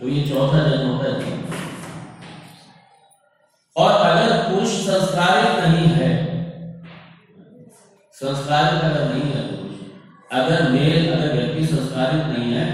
[0.01, 1.33] तो ये चौथा जन्म होता है
[3.77, 6.11] और अगर पुरुष संस्कारित नहीं है,
[8.13, 9.77] संस्कारित अगर नहीं है पुरुष,
[10.31, 12.67] अगर मेल अगर व्यक्ति संस्कारित नहीं है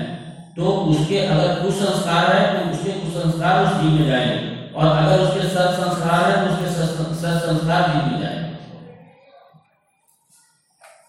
[0.56, 5.48] तो उसके अगर कुसंस्कार है तो उसके कुसंस्कार उस जीव में जाएँगे। और अगर उसके
[5.50, 8.58] सत्संस्कार है तो उसके सत्सं- सत्संस्कार जीव में जाएँगे।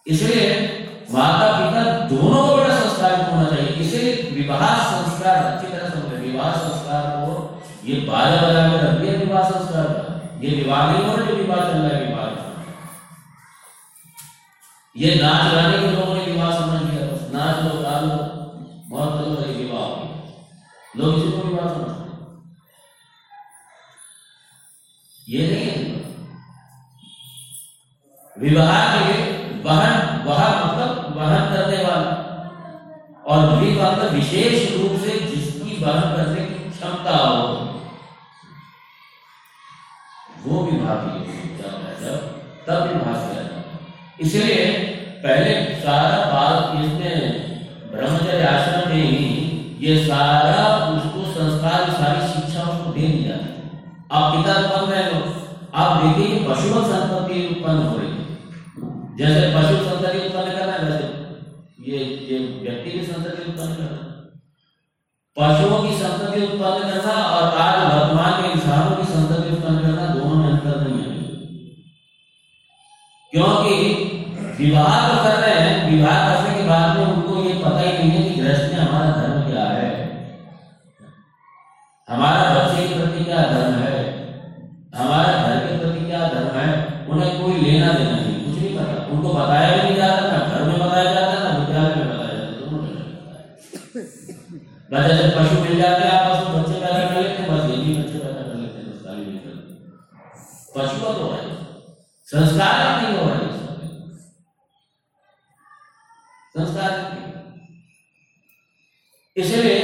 [0.07, 0.47] इसलिए
[1.11, 2.50] माता पिता दोनों
[8.31, 10.03] ये बाजा के रख दिया विवाह संस्कार का
[10.43, 12.28] ये विवाह नहीं हो रहा विवाह चल रहा है विवाह
[14.97, 17.03] ये नाच गाने के लोगों ने विवाह समझ लिया
[17.35, 18.14] नाच लो गा लो
[18.91, 20.09] बहुत लोगों का ये विवाह हो गया
[20.97, 22.09] लोग इसी को विवाह समझते
[25.33, 25.74] ये नहीं है
[28.37, 29.18] विवाह विवाह के लिए
[29.64, 29.95] वहन
[30.26, 32.12] वह मतलब वहन करने वाला।
[33.26, 37.43] और द्विप मतलब विशेष रूप से जिसकी वहन करने की क्षमता हो।
[42.01, 42.19] जब
[42.67, 42.81] तब
[44.21, 44.65] इसलिए
[45.23, 46.19] पहले सारा
[46.81, 47.17] इसमें
[47.93, 49.29] ब्रह्मचर्य आश्रम में ही,
[49.81, 53.59] ये सारा उसको संस्कार, सारी शिक्षा उसको दे दी जाती है
[54.13, 54.55] आप पिता
[55.75, 56.39] आप देखिए
[56.83, 58.23] संतति उत्पन्न हो रही है।
[59.19, 61.07] जैसे पशु संतति उत्पन्न करना है, वैसे
[61.89, 61.99] ये
[62.31, 64.01] ये व्यक्ति की संतति उत्पन्न करना
[65.37, 69.50] पशुओं की संतति उत्पन्न करना और आज वर्तमान के इंसानों की संतति
[73.33, 73.74] क्योंकि
[74.59, 78.11] विवाह तो कर रहे हैं, विवाह करने के बाद में उनको ये पता ही नहीं
[78.11, 79.91] है कि गृहस्थ में हमारा धर्म क्या है।
[82.09, 83.99] हमारा बच्चे के प्रति क्या धर्म है?
[84.97, 86.68] हमारा घर के प्रति क्या धर्म है?
[87.09, 90.62] उन्हें कोई लेना देना नहीं, कुछ नहीं पता। उनको बताया भी नहीं जाता, ना घर
[90.68, 93.07] में बताया जाता, ना विद्यालय में बताया जाता, दोनों जगह
[94.91, 97.76] बताया जैसे पशु मिल जाते हैं आपस में, बच्चे पैदा कर लेते हैं, बस ये
[97.85, 98.89] भी बच्चे पैदा कर लेते हैं
[100.76, 101.43] पशु तो है।
[102.28, 102.89] संस्कार
[109.41, 109.76] इसलिए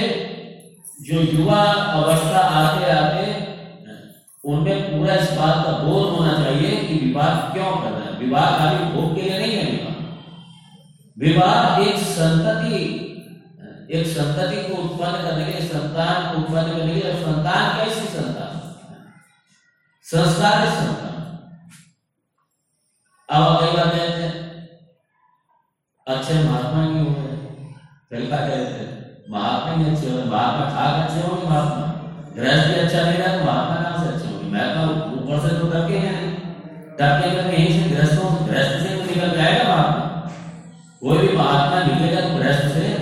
[1.00, 3.24] जो युवा अवस्था आते आते,
[4.44, 8.12] उनमें पूरा इस बात का बोध होना चाहिए कि विवाह क्यों करना है?
[8.18, 9.94] विवाह खाली भोग के लिए नहीं है विवाह।
[11.16, 12.78] विवाह एक संतति
[13.90, 18.06] एक संतति को उत्पन्न करने के लिए, संतान को उत्पन्न करने के लिए संतान कैसी
[18.08, 18.54] संतान?
[20.06, 21.14] संस्कार संतान।
[23.28, 24.32] अब कई बार हैं,
[26.06, 27.12] अच्छे महात्मा नहीं हो
[28.10, 28.95] क्या कहते थे
[29.30, 31.84] महात्मा ही अच्छे हो महात्मा खाक अच्छे होंगे महात्मा
[32.36, 34.82] गृहस्थ भी अच्छा नहीं रहा तो महात्मा कहाँ से अच्छे होंगे मैं तो
[35.16, 36.32] ऊपर से तो डरके हैं नहीं
[37.00, 40.04] डरके करके यहीं से गृहस्थों से गृहस्थ से तो निकल जाएगा महात्मा
[41.02, 43.00] कोई भी महात्मा निकलेगा तो गृहस्थ से हैं?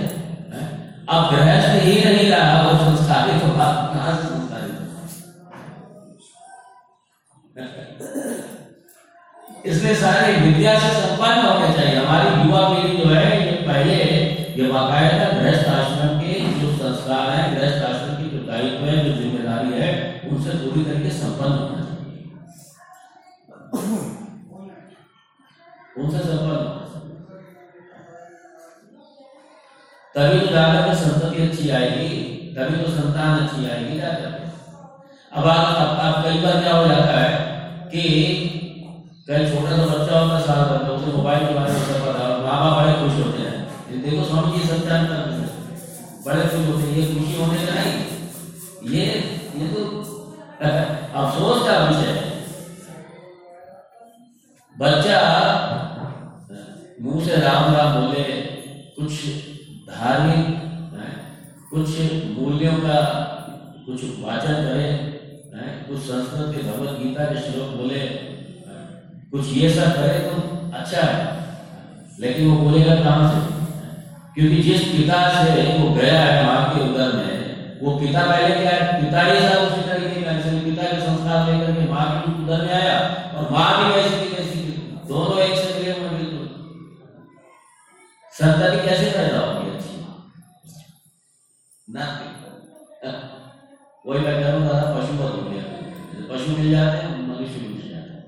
[1.09, 5.03] अब गृहस्थ ही नहीं रहा वो संस्कारित बात कहाँ से संस्कारित होगा?
[9.65, 13.95] इसलिए सारे विद्या से संपन्न होने चाहिए हमारी युवा पीढ़ी जो है, ये पहले
[14.57, 15.64] ये बाकायदा गृहस्थ
[16.25, 19.89] के जो संस्कार है गृहस्थ आश्रम की जो दायित्व है, जो ज़िम्मेदारी है,
[20.29, 22.23] उनसे पूरी तरीके संपन्न होना चाहिए।
[25.97, 26.63] उनसे संपन्न
[30.15, 32.09] तभी तो जाकर के संतति अच्छी आएगी,
[32.55, 34.29] तभी तो संतान अच्छी आएगी जाकर
[35.31, 35.65] अब आप
[36.01, 37.31] अब कई बार क्या हो जाता है
[37.91, 38.03] कि
[39.27, 42.27] कहीं छोटा सा बच्चा होता है साल भर का उसे मोबाइल के बारे में पता
[42.43, 45.44] माँ बाप बड़े खुश होते हैं। देखो, स्वामी जी जानता है।
[46.25, 49.05] बड़े खुश होते ये खुशी होने का नहीं। ये
[49.57, 49.81] ये तो
[51.21, 52.23] अफसोस का विषय है।
[54.75, 55.19] बच्चा,
[57.01, 58.23] मुँह से राम राम बोले,
[58.97, 59.11] कुछ
[59.89, 60.63] धार्मिक
[61.69, 61.89] कुछ
[62.33, 62.99] मूल्यों का,
[63.85, 64.87] कुछ वाचन करे
[65.87, 67.99] कुछ संस्कृत के भगवत गीता के श्लोक बोले
[69.31, 71.17] कुछ ये सब करे तो अच्छा है।
[72.19, 73.54] लेकिन वो बोलेगा कहाँ से?
[74.35, 77.29] क्योंकि जिस पिता से वो गया है माँ के उदर में,
[77.81, 78.87] वो पिता पहले क्या है?
[79.01, 82.65] पिता ही था उसी तरीके का इसलिए पिता के संस्कार लेकर के माँ के उदर
[82.65, 82.97] में आया
[83.35, 84.59] और माँ भी वैसी की वैसी।
[85.07, 86.47] दोनों एक मिले हुए बिल्कुल।
[88.33, 89.93] संतति कैसे पैदा होगी अच्छी
[91.89, 92.05] ना
[94.05, 95.63] वही मैं था पशु का गया
[96.29, 98.23] पशु मिल जाते हैं, मनुष्य मिल जाते हैं।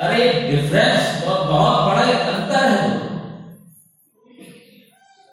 [0.00, 3.01] अरे डिफरेंस बहुत बड़ा एक अंतर है। में।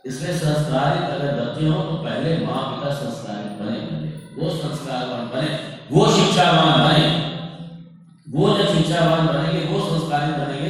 [0.10, 4.07] इसलिए संस्कारित अगर बच्चे हो तो पहले माँ पिता संस्कारित बने
[4.39, 5.47] वो संस्कारवान बने,
[5.91, 7.07] वो शिक्षावान बने।
[8.28, 10.70] वो जब शिक्षावान बनेंगे, वो संस्कारित बनेंगे।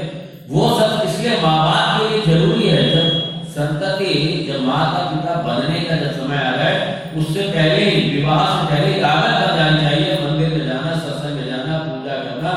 [0.50, 4.14] वो सब इसलिए माँ बाप के लिए ज़रूरी है। जब संतति,
[4.48, 6.78] जब माता पिता बनने का जब समय आ गए
[7.20, 11.46] उससे पहले ही, विवाह से पहले आदत बन जानी चाहिए। मंदिर में जाना, सत्संग में
[11.46, 12.52] जाना, पूजा करना,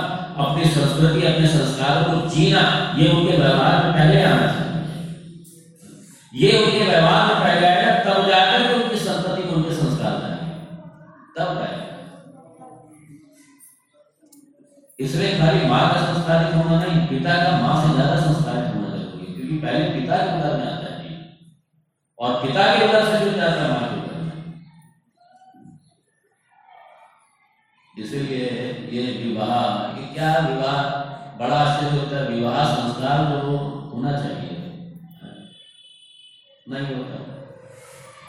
[0.45, 2.63] अपनी संस्कृति, अपने संस्कारों को जीना,
[2.99, 4.22] ये उनके व्यवहार में पहले
[6.33, 10.55] ये उनके व्यवहार में पहले आएगा तब जाकर के उनकी संतति को उनके संस्कार लाएँगे
[11.37, 11.89] तब आएगा।
[14.99, 19.27] इसलिए खाली माँ का संस्कारित होना नहीं, पिता का माँ से ज़्यादा संस्कारित होना ज़रूरी
[19.27, 21.11] है, क्योंकि पहले पिता के उदर में आता है।
[22.19, 24.37] और पिता के उदर से जुड़ जाता है माँ के उदर में
[27.95, 28.47] इसीलिए
[28.93, 29.61] ये विवाह
[30.15, 30.79] क्या विवाह?
[31.39, 33.57] बड़ा आश्चर्य होता है, विवाह संस्कार जो
[33.93, 34.42] होना चाहिए।
[36.73, 37.45] नहीं होता।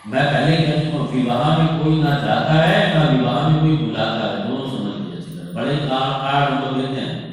[0.08, 4.12] मैं पहले कह चुका विवाह में कोई ना जाता है, ना विवाह में कोई बुलाता
[4.12, 7.24] है। दोनों समझ लीजिए अच्छी तरह बड़े कार्ड कार्ड हम लोग लेते हैं।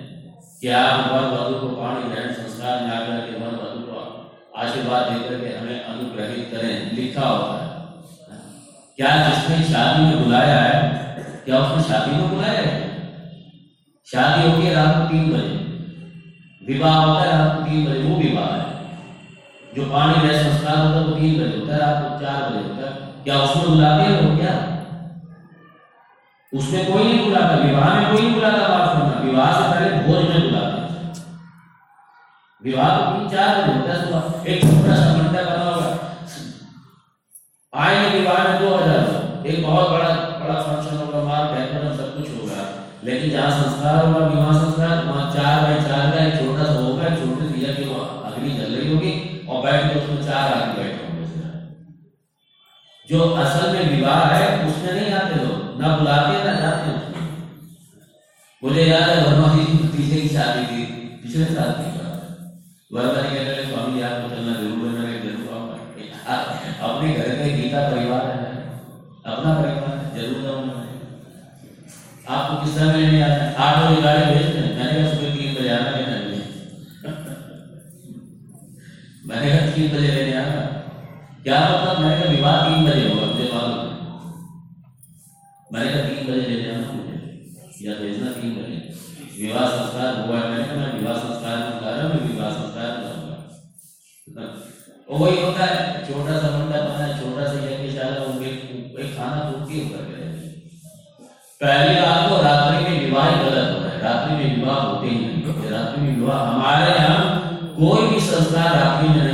[0.60, 3.96] कि आप वर वधु को पाणी ग्रहण संस्कार में आकर के वर वधु को
[4.56, 7.70] आशीर्वाद देकर के हमें अनुग्रहित करें, लिखा होता है।
[8.96, 10.88] क्या जिसने शादी में बुलाया है,
[11.44, 12.90] क्या उसने शादी में बुलाया है?
[14.06, 15.60] शादी होती है रात को तीन बजे।
[16.74, 18.79] विवाह होता है रात को तीन बजे, वो विवाह है।
[19.74, 22.60] जो पानी रह संस्कार होता है वो तीन बजे होता है, रात को चार बजे
[22.60, 22.92] होता है।
[23.24, 24.54] क्या उसमें बुलाते हैं क्या?
[26.52, 30.20] उसमें कोई नहीं बुलाता, विवाह में कोई नहीं बुलाता, बात करना विवाह से पहले भोज
[30.28, 30.78] में बुलाते
[32.62, 35.88] विवाह तो तीन चार बजे होता है, सुबह एक छोटा सा मंडप बना होगा
[37.72, 40.08] आएँगे विवाह में दो हज़ार। एक बहुत बड़ा
[40.40, 42.64] बड़ा फ़ंक्शन होगा मार डेकोरेशन सब कुछ होगा।
[43.04, 46.34] लेकिन जहाँ संस्कार होगा, विवाह संस्कार, वहाँ चार बाई चार का एक
[49.70, 51.08] बैठ के उसमें चार आदमी बैठे होंगे।
[53.08, 57.24] जो असल में विवाह है, उसमें नहीं आते लोग। ना बुलाते, ना जाते उसमें
[58.62, 60.82] मुझे याद है वर्मा जी की भतीजे की शादी थी,
[61.22, 62.00] पिछले साल की है।
[62.90, 65.76] वर्मा जी कहते स्वामी याद को चलना ज़रूर है मैंने ज़रूर आऊँगा
[66.88, 68.52] अपने घर का गीता परिवार है।
[69.26, 70.76] अपना परिवार है, ज़रूर जाऊँगा
[72.30, 73.54] आपको किस समय लेने आना है?
[73.56, 75.90] आठ बजे गाड़ी भेज दें मैंने सुबह तीन बजे आना
[79.40, 80.62] मैंने कहा तीन बजे लेने आना
[81.44, 82.00] क्या मतलब?
[82.00, 83.78] मैंने कहा विवाह तीन बजे होगा, मुझे मालूम
[85.70, 87.14] मैंने कहा तीन बजे लेने आना मुझे।
[87.84, 88.76] या भेजना तीन बजे।
[89.38, 92.90] विवाह संस्कार हुआ है, मैंने कहा मैं विवाह संस्कार में जा रहा हूँ विवाह संस्कार
[93.04, 94.44] जाऊँगा।
[95.08, 95.76] और वही होता है,
[96.06, 98.52] छोटा सा मंडप बना छोटा सा यज्ञशाला हो गई
[99.16, 100.18] खाना पूर्ति होकर के
[102.02, 106.02] बात तो रात्रि में विवाह गलत होता है। रात्रि में विवाह होते ही नहीं रात्रि
[106.02, 107.24] में विवाह हमारे यहाँ
[107.74, 109.29] कोई भी संस्कार रात्रि में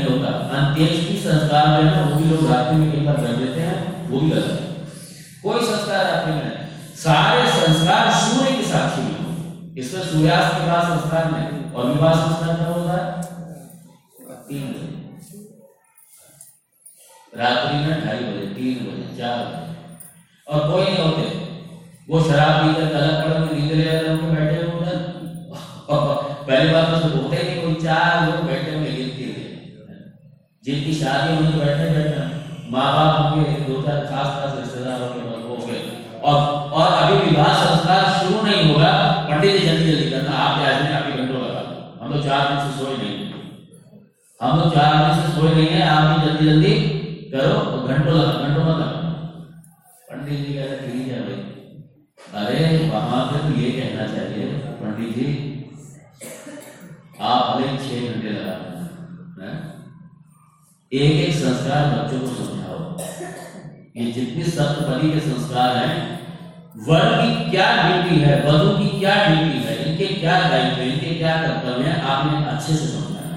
[0.56, 4.10] अंत्येष्टि संस्कार जो है ना वो भी लोग रात्रि में कई बार कर देते हैं,
[4.10, 4.66] वो भी गलत है।
[5.42, 10.82] कोई संस्कार रात्रि में नहीं। सारे संस्कार सूर्य की साक्षी में इसमें सूर्यास्त के बाद
[10.82, 13.22] संस्कार नहीं, और विवाह संस्कार कब होता है?
[14.48, 14.96] तीन बजे।
[17.42, 19.66] रात्रि में ढाई बजे, तीन बजे, चार बजे।
[20.48, 21.46] और कोई नहीं होते।
[22.10, 23.84] वो शराब पीकर तलब के नींद ले
[24.26, 25.16] बैठे उधर
[26.48, 28.75] पहली बात तो होते नहीं कोई चार लोग बैठे है
[30.66, 32.22] जिनकी शादी तो बैठे बैठे
[32.70, 35.80] माँ बाप होंगे दो चार खास खास रिश्तेदार होंगे हो गए
[36.28, 36.38] और
[36.78, 38.90] और अभी विवाह संस्कार शुरू नहीं होगा,
[39.28, 41.62] पंडित जी जल्दी जल्दी करना। आप आज में अभी घंटों लगा
[42.00, 43.14] हम तो चार दिन से सोए नहीं
[44.40, 46.72] हम लोग चार दिन से सोए नहीं है, आप भी जल्दी जल्दी
[47.34, 47.54] करो
[47.86, 48.98] घंटों लगा, घंटों मत लगा
[50.10, 51.38] पंडित जी कह रहे ठीक है भाई।
[52.40, 52.58] अरे,
[52.90, 54.44] वहाँ पे तो ये कहना चाहिए,
[54.82, 55.28] पंडित जी,
[57.20, 58.54] आप भले छह घंटे लगा
[59.40, 59.54] हैं?
[60.92, 62.76] एक एक संस्कार बच्चों को समझाओ।
[63.96, 65.94] ये जितने सप्तपदी के संस्कार हैं
[66.88, 71.14] वर की क्या ड्यूटी है, वधु की क्या ड्यूटी है, इनके क्या दायित्व है, इनके
[71.14, 73.36] क्या कर्तव्य है, आपने अच्छे से समझाना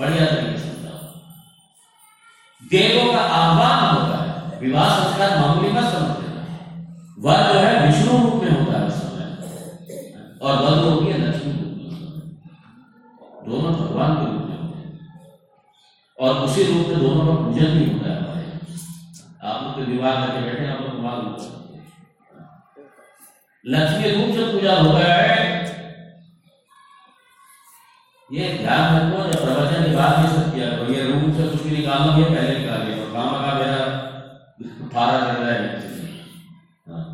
[0.00, 1.00] बढ़िया तरीके से समझाओ।
[2.70, 6.42] देवों का आह्वान होता है, विवाह संस्कार मामूली मत समझ लेना।
[7.20, 9.28] वर जो है, विष्णु रूप में होता है उस समय।
[10.42, 11.92] और वधु होती है लक्ष्मी रूप में
[13.46, 14.33] दोनों भगवान के
[16.18, 18.42] और उसी रूप में दोनों का पूजन भी होता है हमारे
[19.42, 21.32] आप लोग तो विवाह करके बैठे आप लोग मालूम
[23.64, 25.42] लक्ष्मी रूप से पूजा होता है।
[28.30, 31.62] ये ध्यान रखो, जब प्रवचन के बाद ये सब किया करो। ये रूप से कुछ
[31.62, 33.80] भी निकालो, ये पहले निकाल दिया काम का मेरा
[34.94, 35.58] फारा कर रहा है
[36.88, 37.04] हाँ।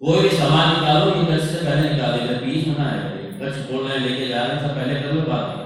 [0.00, 2.98] कोई भी सामान निकालो, ये कच्छ से पहले निकाल देगा बीच में ना है
[3.40, 5.65] कच्छ खोल रहे लेके जा रहे हैं, सब पहले कर लो बात नहीं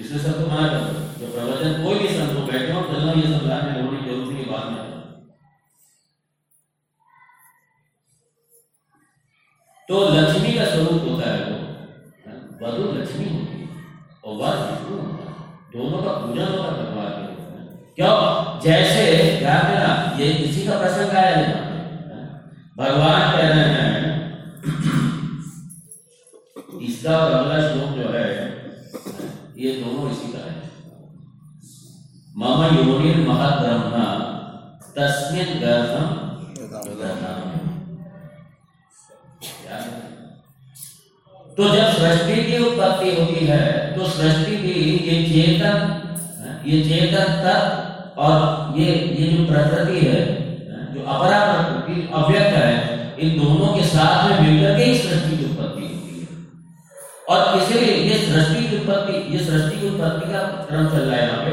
[0.00, 0.80] इसलिए सबको मना कर
[1.18, 4.28] जब प्रवचन कोई भी संत को बैठे हो, चलना ये सब में होने की ज़रूरत
[4.32, 4.82] नहीं बात में
[9.88, 11.56] तो लक्ष्मी का स्वरूप होता है वो
[12.60, 13.66] वधु लक्ष्मी होती है
[14.24, 15.34] और वर विष्णु होता है।
[15.72, 17.24] दोनों का पूजन होता है भगवान के
[17.96, 18.14] क्यों?
[18.64, 19.02] जैसे
[19.40, 21.42] ध्यान देना ये इसी का प्रसंग आया है
[22.78, 23.92] भगवान कह रहे हैं,
[26.88, 28.24] इसका अगला श्लोक जो है
[29.56, 30.52] ये दोनों इसी का है
[32.36, 34.06] मम योनिर महत ब्रह्मा
[34.96, 37.52] तस्मिन गर्भम है?
[41.56, 43.62] तो जब सृष्टि की उत्पत्ति होती है
[43.96, 44.72] तो सृष्टि की
[45.06, 45.76] ये चेतन
[46.66, 48.34] ये चेतन तत्व और
[48.78, 48.86] ये
[49.18, 50.18] ये जो प्रकृति है
[50.94, 52.72] जो अपरा प्रकृति अव्यक्त है,
[53.20, 55.83] इन दोनों के साथ में मिलकर के ही सृष्टि की उत्पत्ति है
[57.34, 61.22] और इसलिए ये सृष्टि की उत्पत्ति ये सृष्टि की उत्पत्ति का क्रम चल रहा है
[61.22, 61.52] यहाँ पे।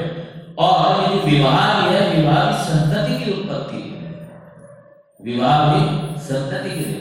[0.60, 3.82] और ये जो विवाह है, विवाह भी संतति की उत्पत्ति
[5.20, 5.82] विवाह भी
[6.28, 7.00] संतति की है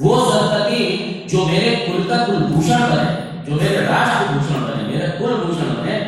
[0.00, 0.84] वो संतति
[1.30, 3.08] जो मेरे कुल का कुल भूषण बने,
[3.46, 5.98] जो मेरे राष्ट्र भूषण बने, मेरे कुल भूषण बने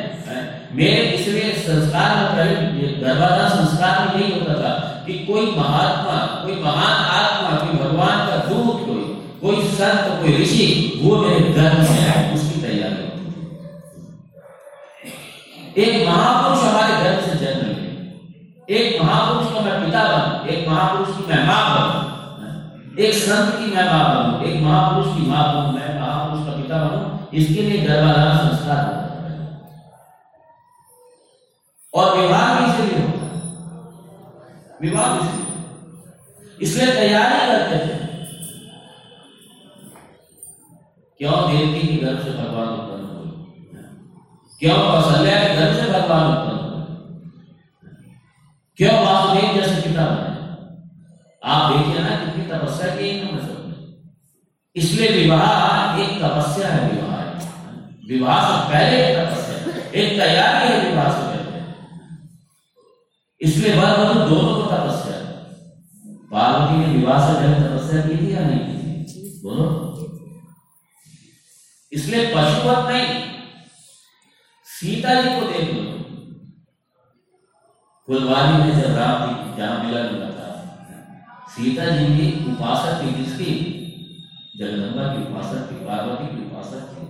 [0.75, 4.71] मेरे इसलिए संस्कार में पहले गर्भाधान संस्कार में यही होता था
[5.07, 6.15] कि कोई महात्मा,
[6.45, 9.02] कोई महान आत्मा कोई भगवान का दूत कोई
[9.43, 10.67] कोई संत कोई ऋषि,
[11.03, 13.21] वो मेरे गर्भ में आए, उसकी तैयारी होती
[15.83, 21.17] एक महापुरुष हमारे गर्भ से जन्म ले। एक महापुरुष का मैं पिता बनूं, एक महापुरुष
[21.17, 22.01] की मैं माँ बनूं
[22.99, 26.77] एक संत की मैं माँ बनूं, एक महापुरुष की माँ बनूं, मैं महापुरुष का पिता
[26.79, 27.03] बनू,
[27.39, 28.83] इसके लिए गर्भाधान संस्कार
[31.95, 33.31] और विवाह भी इसलिए होता है?
[34.83, 35.47] विवाह इसलिए
[36.61, 38.02] इसलिए तैयारी करते थे।
[41.23, 43.29] क्यों देवकी के गर्भ से भगवान उत्पन्न हुए?
[44.61, 46.81] क्यों कौशल्या के गर्भ से भगवान उत्पन्न हुए?
[48.77, 50.31] क्यों वासुदेव जैसे पिता बने
[51.45, 53.75] आप देखिए ना कितनी तपस्या की है सबने
[54.77, 57.23] इसलिए विवाह एक तपस्या है, विवाह
[58.09, 59.57] विवाह से पहले एक तपस्या
[60.01, 61.61] एक तैयारी है विवाह से पहले।
[63.41, 65.17] इसलिए वर वधु दोनों को तपस्या
[66.33, 69.41] पार्वती ने विवाह से पहले तपस्या की थी या नहीं की थी?
[69.43, 69.92] बोलो।
[71.93, 73.09] इसलिए पशुवत नहीं।
[74.67, 75.83] सीता जी को देख लो।
[78.09, 80.49] फुलवारी में जब राम जी जहाँ मिला मिला था
[81.49, 83.53] सीता जी की उपासक थी किसकी?
[84.59, 87.03] जगदम्बा की उपासक थी, पार्वती की उपासक थी।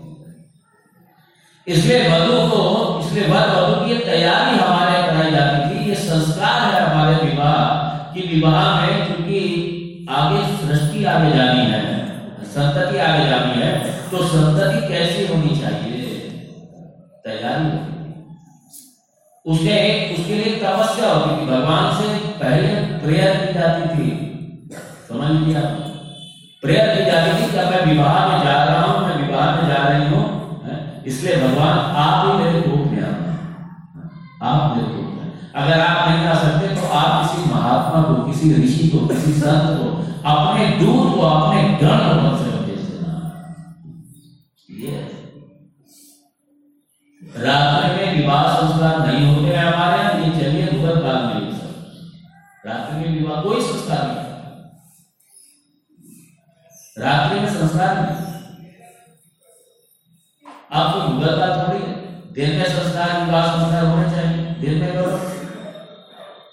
[1.66, 2.62] इसलिए वधु को,
[3.00, 8.20] इसलिए वर वधु की तैयारी हमारे कराई जाती थी। ये संस्कार है हमारे विवाह की।
[8.28, 11.82] विवाह में क्योंकि आगे सृष्टि आगे जानी है,
[12.44, 16.08] संतति आगे जानी है तो संतति कैसी होनी चाहिए?
[17.24, 17.68] तैयारी
[19.46, 19.76] उसके
[20.14, 22.08] उसके लिए तपस्या होती थी। भगवान से
[22.40, 24.08] पहले प्रेयर की जाती थी।
[25.08, 25.78] समझ आप
[26.62, 29.80] प्रेयर की जाती थी कि मैं विवाह में जा रहा हूँ, मैं विवाह में जा
[29.88, 30.24] रही हूँ
[31.06, 33.02] इसलिए भगवान आप ही मेरे रूप में
[34.42, 38.54] आप मेरे रूप में अगर आप नहीं आ सकते तो आप किसी महात्मा को, किसी
[38.62, 39.86] ऋषि को, किसी संत को,
[40.30, 42.51] अपने दूत को, अपने गण को
[47.36, 51.52] रात्रि में विवाह संस्कार नहीं होते हैं हमारे यहाँ ये चलिए भूगत काल में
[52.66, 54.32] रात्रि में विवाह कोई संस्कार नहीं
[56.98, 58.32] रात्रि में संस्कार नहीं
[60.72, 61.92] आपको भूगत काल थोड़ी है।
[62.32, 65.16] दिन में संस्कार, विवाह संस्कार होने चाहिए। दिन में करो।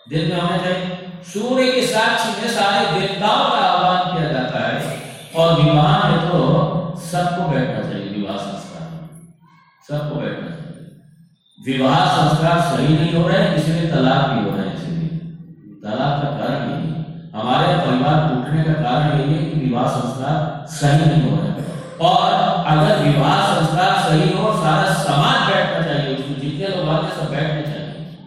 [0.10, 5.02] दिन में होने चाहिए। सूर्य के साक्षी में सारे देवताओं का आह्वान किया जाता है।
[5.36, 8.90] और विवाह में तो सबको बैठना चाहिए। विवाह संस्कार।
[9.88, 10.90] सबको बैठना चाहिए
[11.60, 15.08] विवाह संस्कार सही नहीं हो रहे, इसलिए तलाक भी हो रहे हैं इसलिए।
[15.84, 17.00] तलाक का कारण यही है।
[17.36, 20.36] हमारे परिवार टूटने का कारण यही है कि विवाह संस्कार
[20.76, 21.68] सही नहीं हो रहे।
[22.10, 22.34] और
[22.74, 27.62] अगर विवाह संस्कार सही हो, सारा समाज बैठना चाहिए उसमें, जितने लोग आते सब बैठने
[27.62, 28.18] चाहिए।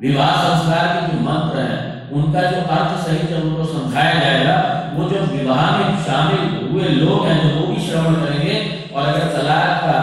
[0.00, 4.56] विवाह संस्कार के जो मंत्र हैं उनका जो अर्थ सही जब उनको समझाया जाएगा,
[4.94, 8.54] वो जो विवाह में शामिल हुए लोग हैं जो वो भी श्रवण करेंगे।
[8.88, 9.98] और अगर तलाक का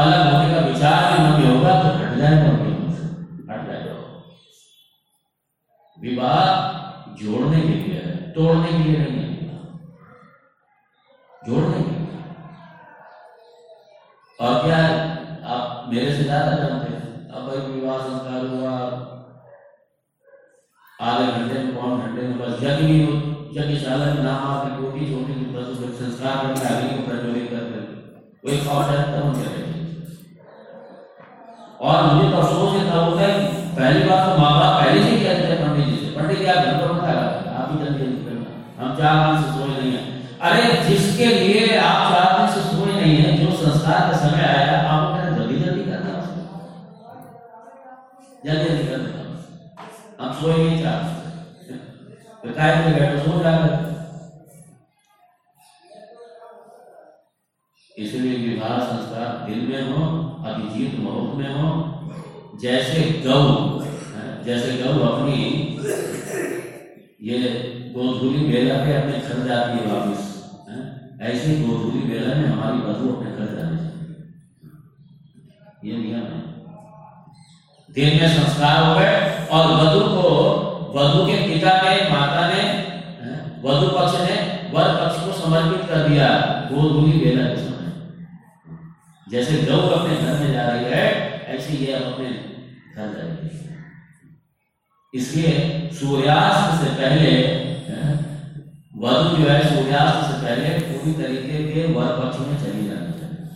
[0.00, 3.04] अलग होने का विचार भी में होगा तो हट जाएगा उनके मन से
[3.48, 3.94] हट जाएगा
[5.96, 6.40] विवाह
[7.20, 9.28] जोड़ने के लिए है, तोड़ने के लिए नहीं है।
[11.42, 12.08] जोड़ने के लिए।
[14.38, 14.78] और क्या
[15.54, 17.02] आप मेरे से ज़्यादा जानते हैं?
[17.30, 18.29] अब विवाह संस्कार
[21.00, 23.12] घंटे में बस यज्ञ भी हो
[23.56, 27.62] यज्ञशाला में नाम आपकी कोटी छोटी की बस उसमें संस्कार करके आगे को प्रज्वलित कर
[27.70, 27.92] देते
[28.44, 29.78] वही खबर है, तब हम करेंगे
[31.80, 33.30] और मुझे तो अफसोस ये तब होता है,
[33.76, 36.44] पहली बात तो माँ बाप पहले से ही कहते थे पंडित जी से पंडित जी
[36.46, 37.24] आप घर पर मत आया
[37.60, 38.48] आप ही जल्दी जल्दी करना।
[38.80, 40.02] हम चार दिन से सोए नहीं है।
[40.40, 44.76] अरे, जिसके लिए आप चार दिन से सोए नहीं है, जो संस्कार का समय आया
[44.90, 46.40] आप जल्दी जल्दी करना। उसको
[48.46, 49.08] जल्दी जल्दी करना।
[50.20, 50.79] हम सोए नहीं
[52.60, 53.72] काय में बैठो सो जाकर
[57.96, 60.02] इसलिए विवाह संस्कार दिल में हो
[60.50, 61.70] अभिजीत मुहूर्त में हो,
[62.62, 63.40] जैसे गौ
[64.44, 65.38] जैसे गौ अपनी,
[67.22, 67.38] ये
[67.96, 70.22] गोधूली बेला पे अपने घर जाती है वापिस
[71.30, 74.14] ऐसे गोधूली बेला में हमारी वधु अपने घर जाने चाहिए
[75.84, 76.40] ये नियम है।
[77.88, 79.14] दिन में संस्कार हो गए
[79.48, 80.28] और वधु को
[80.94, 82.62] वधु के पिता ने, माता ने
[83.64, 84.36] वधु पक्ष ने
[84.72, 86.28] वर पक्ष को समर्पित कर दिया।
[86.70, 87.88] गोधूली बेला के समय
[89.26, 91.04] जैसे गौ अपने घर में जा रही है,
[91.48, 92.30] ऐसे ये अब अपने
[92.96, 93.48] घर जाएगी
[95.14, 95.52] इसलिए
[95.92, 97.30] सूर्यास्त से पहले
[98.96, 103.46] वधु जो है, सूर्यास्त से पहले पूरी तरीके के वर पक्ष में चली जानी चाहिए।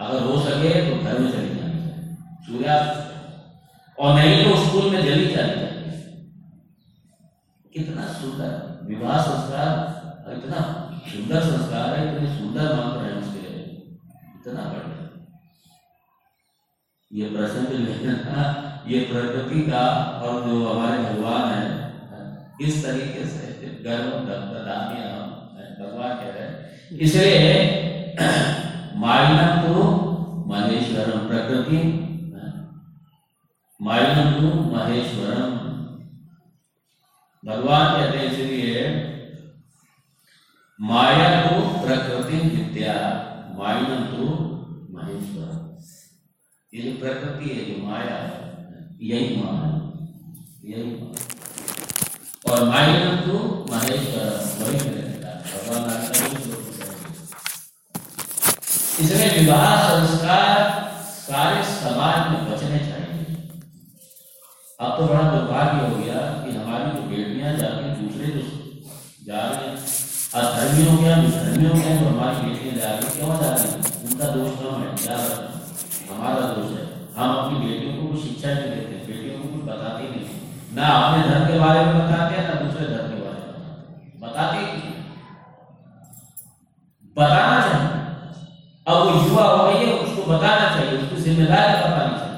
[0.00, 2.94] अगर हो सके तो घर में चली जानी चाहिए। सूर्यास्त।
[3.98, 5.63] और नहीं तो स्कूल में जल्दी जाती
[7.74, 8.50] कितना सुंदर
[8.88, 9.70] विवाह संस्कार,
[10.32, 10.58] इतना
[11.12, 13.40] सुंदर संस्कार है, इतने सुंदर मंत्र है उसके।
[14.34, 15.00] इतना बढ़िया।
[17.10, 18.44] ये प्रसंग लेना
[18.88, 19.82] ये प्रकृति का
[20.22, 21.64] और जो हमारे भगवान है
[22.60, 23.42] इस तरीके से
[23.84, 24.98] गर्व दत्तदानी
[25.80, 27.52] भगवान कह रहे हैं। इसलिए
[29.04, 29.74] माइनम तो
[30.48, 31.82] महेश्वरम प्रकृति
[33.80, 35.63] माइनम तो महेश्वरम
[37.44, 38.82] भगवान कहते हैं इसलिए,
[40.78, 42.94] माया तो प्रकृति विद्या
[43.58, 44.28] माइनम तो
[44.94, 45.58] महेश्वरम
[46.72, 48.16] ये जो प्रकृति है, जो माया
[49.02, 49.70] यही माँ है,
[50.70, 51.10] यही माँ
[52.46, 53.36] और माइनम तो
[53.70, 54.26] महेश्वर,
[54.60, 54.78] वही
[55.44, 55.86] भगवान
[58.94, 60.58] इसलिए विवाह, संस्कार,
[61.20, 63.03] सारे समाज में बचने चाहिए।
[64.80, 68.40] अब तो बड़ा दुर्भाग्य हो गया कि हमारी जो बेटियाँ जाके दूसरे जो
[69.26, 69.76] जा रहे हैं
[70.38, 73.68] अधर्मियों के विधर्मियों के जो हमारी बेटियाँ जा रही क्यों जा रही
[74.06, 75.18] उनका दोष कम है, क्या
[76.10, 76.82] हमारा दोष है।
[77.16, 80.26] हम अपनी बेटियों को कुछ शिक्षा नहीं देते, बेटियों को कुछ बताते नहीं।
[80.76, 83.56] ना अपने धर्म के बारे में बताते हैं, ना दूसरे धर्म के बारे में।
[84.20, 84.58] बताते
[87.16, 87.90] बताना चाहिए।
[88.86, 92.32] अब वो युवा हो गई है, उसको बताना चाहिए, उसकी ज़िम्मेदारी बतानी चाहिए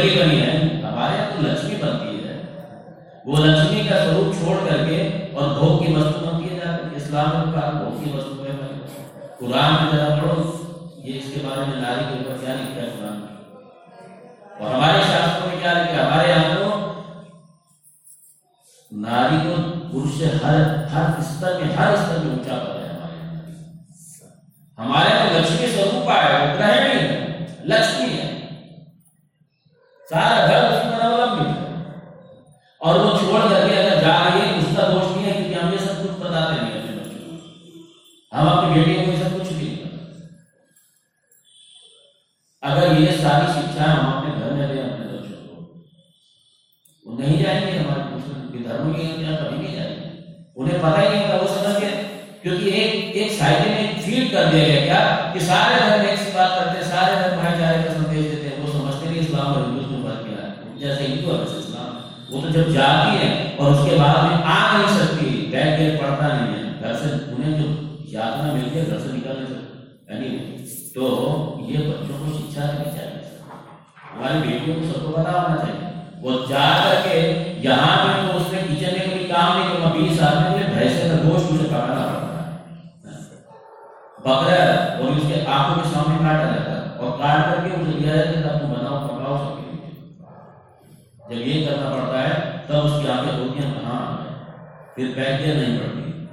[0.00, 2.34] जो बनी है हमारे यहाँ तो लक्ष्मी बनती है।
[3.26, 4.98] वो लक्ष्मी का स्वरूप छोड़ करके
[5.34, 8.54] और भोग की वस्तु बनती है, इस्लाम का भोग की वस्तु है।
[9.40, 10.08] कुरान में जरा
[50.80, 51.94] उन्हें पता ही नहीं होता वो समझ गए
[52.42, 55.00] क्योंकि एक एक साइड में फील कर दिया गया क्या?
[55.32, 58.72] कि सारे धर्म एक सी बात करते सारे धर्म भाईचारे का संदेश देते हैं। वो
[58.72, 60.46] समझते नहीं इस्लाम और हिंदू में फ़र्क क्या?
[60.46, 61.90] है जैसे हिंदू वैसे इस्लाम।
[62.32, 66.28] वो तो जब जाती है और उसके बाद में आ नहीं सकती, बैठ के पढ़ता
[66.28, 67.68] नहीं है। घर से उन्हें जो
[68.14, 69.68] यातना मिलती है, घर से निकल नहीं सकती
[70.10, 70.28] यानी
[70.94, 71.04] तो
[71.70, 73.18] ये बच्चों को शिक्षा देनी चाहिए।
[74.12, 75.88] हमारी बेटियों को सबको पता होना चाहिए।
[76.22, 76.64] वो जा
[87.90, 89.76] उसे दिया जाता है तुम बनाओ, पकाओ सबके
[91.30, 94.00] जब ये करना पड़ता है, तब उसकी आँखें होती हैं। कहाँ
[94.96, 96.28] फिर पैकेट नहीं पड़ती।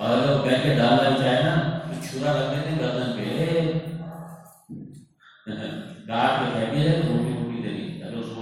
[0.00, 3.24] और अगर पैकेट डालना चाहे ना छुरा रख देते गर्दन पे।
[6.74, 7.14] के तो
[7.62, 8.40] दे दी। अगर उसको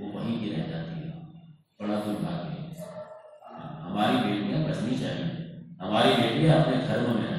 [0.00, 1.10] वो वहीं की रह जाती है।
[1.80, 2.84] बड़ा दुर्भाग्य
[3.80, 5.26] हमारी बेटियाँ बचनी चाहिए।
[5.82, 7.30] हमारी बेटियाँ अपने धर्म में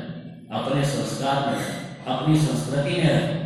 [0.52, 3.42] अपने संस्कार में रहें अपनी संस्कृति में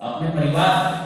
[0.00, 1.05] अपने परिवार